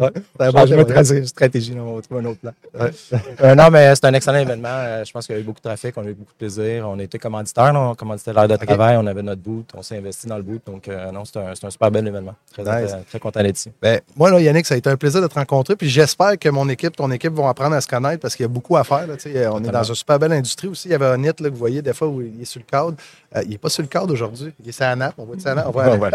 Ouais. 0.00 0.10
Un 0.40 0.50
bon 0.52 0.64
de 0.64 0.74
tra- 0.84 1.24
stratégie, 1.26 1.74
là, 1.74 1.80
on 1.82 1.96
va 1.96 2.02
trouver 2.02 2.20
un 2.20 2.24
autre 2.26 2.40
plan. 2.40 2.52
Ouais. 2.78 2.90
Euh, 3.42 3.54
non, 3.54 3.68
mais 3.70 3.94
c'est 3.94 4.04
un 4.06 4.14
excellent 4.14 4.38
événement. 4.38 4.68
Euh, 4.70 5.04
je 5.04 5.12
pense 5.12 5.26
qu'il 5.26 5.34
y 5.34 5.38
a 5.38 5.40
eu 5.40 5.44
beaucoup 5.44 5.58
de 5.60 5.68
trafic, 5.68 5.94
on 5.96 6.02
a 6.02 6.08
eu 6.08 6.14
beaucoup 6.14 6.32
de 6.32 6.38
plaisir. 6.38 6.88
On 6.88 6.98
était 6.98 7.18
commanditaire, 7.18 7.72
là, 7.72 7.80
on 7.90 7.94
commanditait 7.94 8.32
l'heure 8.32 8.48
de 8.48 8.56
travail, 8.56 8.96
on 8.96 9.06
avait 9.06 9.22
notre 9.22 9.42
boot, 9.42 9.68
on 9.74 9.82
s'est 9.82 9.98
investi 9.98 10.26
dans 10.26 10.36
le 10.36 10.42
boot. 10.42 10.62
Donc, 10.66 10.88
euh, 10.88 11.10
non, 11.12 11.24
c'est 11.24 11.38
un, 11.38 11.52
un 11.62 11.70
super 11.70 11.90
bel 11.90 12.06
événement. 12.06 12.34
Très, 12.52 12.62
Nice. 12.62 12.90
très, 12.92 13.02
très 13.02 13.18
content 13.18 13.42
d'être 13.42 13.58
ici. 13.58 13.70
Ben, 13.82 14.00
moi, 14.16 14.30
là, 14.30 14.40
Yannick, 14.40 14.66
ça 14.66 14.74
a 14.74 14.78
été 14.78 14.88
un 14.88 14.96
plaisir 14.96 15.20
de 15.20 15.26
te 15.26 15.34
rencontrer. 15.34 15.76
Puis 15.76 15.88
j'espère 15.88 16.38
que 16.38 16.48
mon 16.48 16.68
équipe, 16.68 16.96
ton 16.96 17.10
équipe 17.10 17.32
vont 17.34 17.48
apprendre 17.48 17.76
à 17.76 17.80
se 17.80 17.88
connaître 17.88 18.20
parce 18.20 18.34
qu'il 18.36 18.44
y 18.44 18.48
a 18.48 18.48
beaucoup 18.48 18.76
à 18.76 18.84
faire. 18.84 19.06
là, 19.06 19.14
on 19.52 19.62
est 19.62 19.70
dans 19.70 19.82
une 19.82 19.94
super 19.94 20.18
belle 20.18 20.32
industrie 20.32 20.68
aussi. 20.68 20.88
Il 20.88 20.92
y 20.92 20.94
avait 20.94 21.06
Onit, 21.06 21.26
là, 21.26 21.32
que 21.34 21.48
vous 21.48 21.56
voyez 21.56 21.82
des 21.82 21.92
fois 21.92 22.08
où 22.08 22.22
il 22.22 22.40
est 22.40 22.44
sur 22.46 22.60
le 22.60 22.64
cadre. 22.70 22.94
Euh, 23.36 23.42
il 23.44 23.50
n'est 23.50 23.58
pas 23.58 23.68
sur 23.68 23.82
le 23.82 23.88
cadre 23.88 24.12
aujourd'hui. 24.12 24.52
Il 24.62 24.68
est 24.68 24.72
sur 24.72 24.84
la 24.84 24.96
nappe. 24.96 25.14
On 25.18 25.24
voit. 25.24 25.36
On 25.46 25.96
voit- 25.98 26.10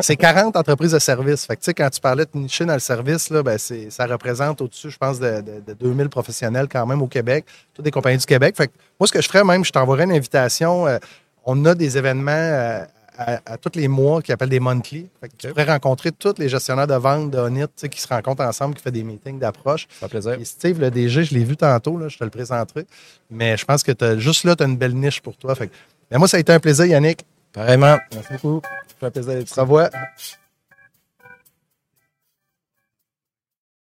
c'est 0.00 0.16
40 0.16 0.56
entreprises 0.56 0.92
de 0.92 0.98
services. 0.98 1.46
Fait 1.46 1.56
que, 1.56 1.60
tu 1.60 1.66
sais, 1.66 1.74
quand 1.74 1.88
tu 1.90 2.00
parlais 2.00 2.24
de 2.24 2.30
nicher 2.38 2.64
dans 2.64 2.74
le 2.74 2.78
service, 2.80 3.09
là, 3.30 3.42
ben, 3.42 3.58
ça 3.58 4.06
représente 4.06 4.60
au-dessus, 4.60 4.90
je 4.90 4.98
pense, 4.98 5.18
de, 5.20 5.40
de, 5.40 5.60
de 5.66 5.72
2000 5.74 6.08
professionnels 6.08 6.68
quand 6.70 6.86
même 6.86 7.02
au 7.02 7.06
Québec, 7.06 7.44
toutes 7.74 7.84
des 7.84 7.90
compagnies 7.90 8.18
du 8.18 8.26
Québec. 8.26 8.56
Fait 8.56 8.68
que, 8.68 8.72
moi, 8.98 9.06
ce 9.06 9.12
que 9.12 9.20
je 9.20 9.28
ferais 9.28 9.44
même, 9.44 9.64
je 9.64 9.72
t'enverrais 9.72 10.04
une 10.04 10.12
invitation. 10.12 10.86
euh, 10.86 10.98
on 11.44 11.64
a 11.64 11.74
des 11.74 11.96
événements 11.96 12.30
euh, 12.32 12.84
à, 13.18 13.40
à 13.44 13.56
tous 13.58 13.72
les 13.78 13.88
mois 13.88 14.22
qui 14.22 14.30
appellent 14.32 14.48
des 14.48 14.60
monthly. 14.60 15.08
Fait 15.20 15.28
que 15.28 15.34
tu 15.38 15.48
pourrais 15.48 15.64
rencontrer 15.64 16.12
tous 16.12 16.34
les 16.38 16.48
gestionnaires 16.48 16.86
de 16.86 16.94
vente 16.94 17.30
de 17.30 17.38
Onit 17.38 17.62
tu 17.66 17.68
sais, 17.76 17.88
qui 17.88 18.00
se 18.00 18.08
rencontrent 18.08 18.42
ensemble, 18.42 18.74
qui 18.74 18.82
font 18.82 18.90
des 18.90 19.02
meetings 19.02 19.38
d'approche. 19.38 19.86
Ça 19.98 20.06
fait 20.06 20.12
plaisir. 20.20 20.32
Et 20.40 20.44
Steve, 20.44 20.80
le 20.80 20.90
DG, 20.90 21.24
je 21.24 21.34
l'ai 21.34 21.44
vu 21.44 21.56
tantôt, 21.56 21.98
là, 21.98 22.08
je 22.08 22.16
te 22.18 22.24
le 22.24 22.30
présenterai. 22.30 22.86
Mais 23.30 23.56
je 23.56 23.64
pense 23.64 23.82
que 23.82 23.92
t'as- 23.92 24.16
juste 24.18 24.44
là, 24.44 24.54
tu 24.56 24.62
as 24.62 24.66
une 24.66 24.76
belle 24.76 24.94
niche 24.94 25.20
pour 25.20 25.36
toi. 25.36 25.54
Fait 25.54 25.68
que- 25.68 25.74
mais 26.10 26.18
moi, 26.18 26.28
ça 26.28 26.36
a 26.36 26.40
été 26.40 26.52
un 26.52 26.60
plaisir, 26.60 26.86
Yannick. 26.86 27.24
Pareillement. 27.52 27.98
Merci 28.14 28.32
beaucoup. 28.42 28.62
Ça 28.88 28.94
fait 29.00 29.10
plaisir 29.10 29.38
ici. 29.40 29.54
te 29.54 29.60
revois. 29.60 29.90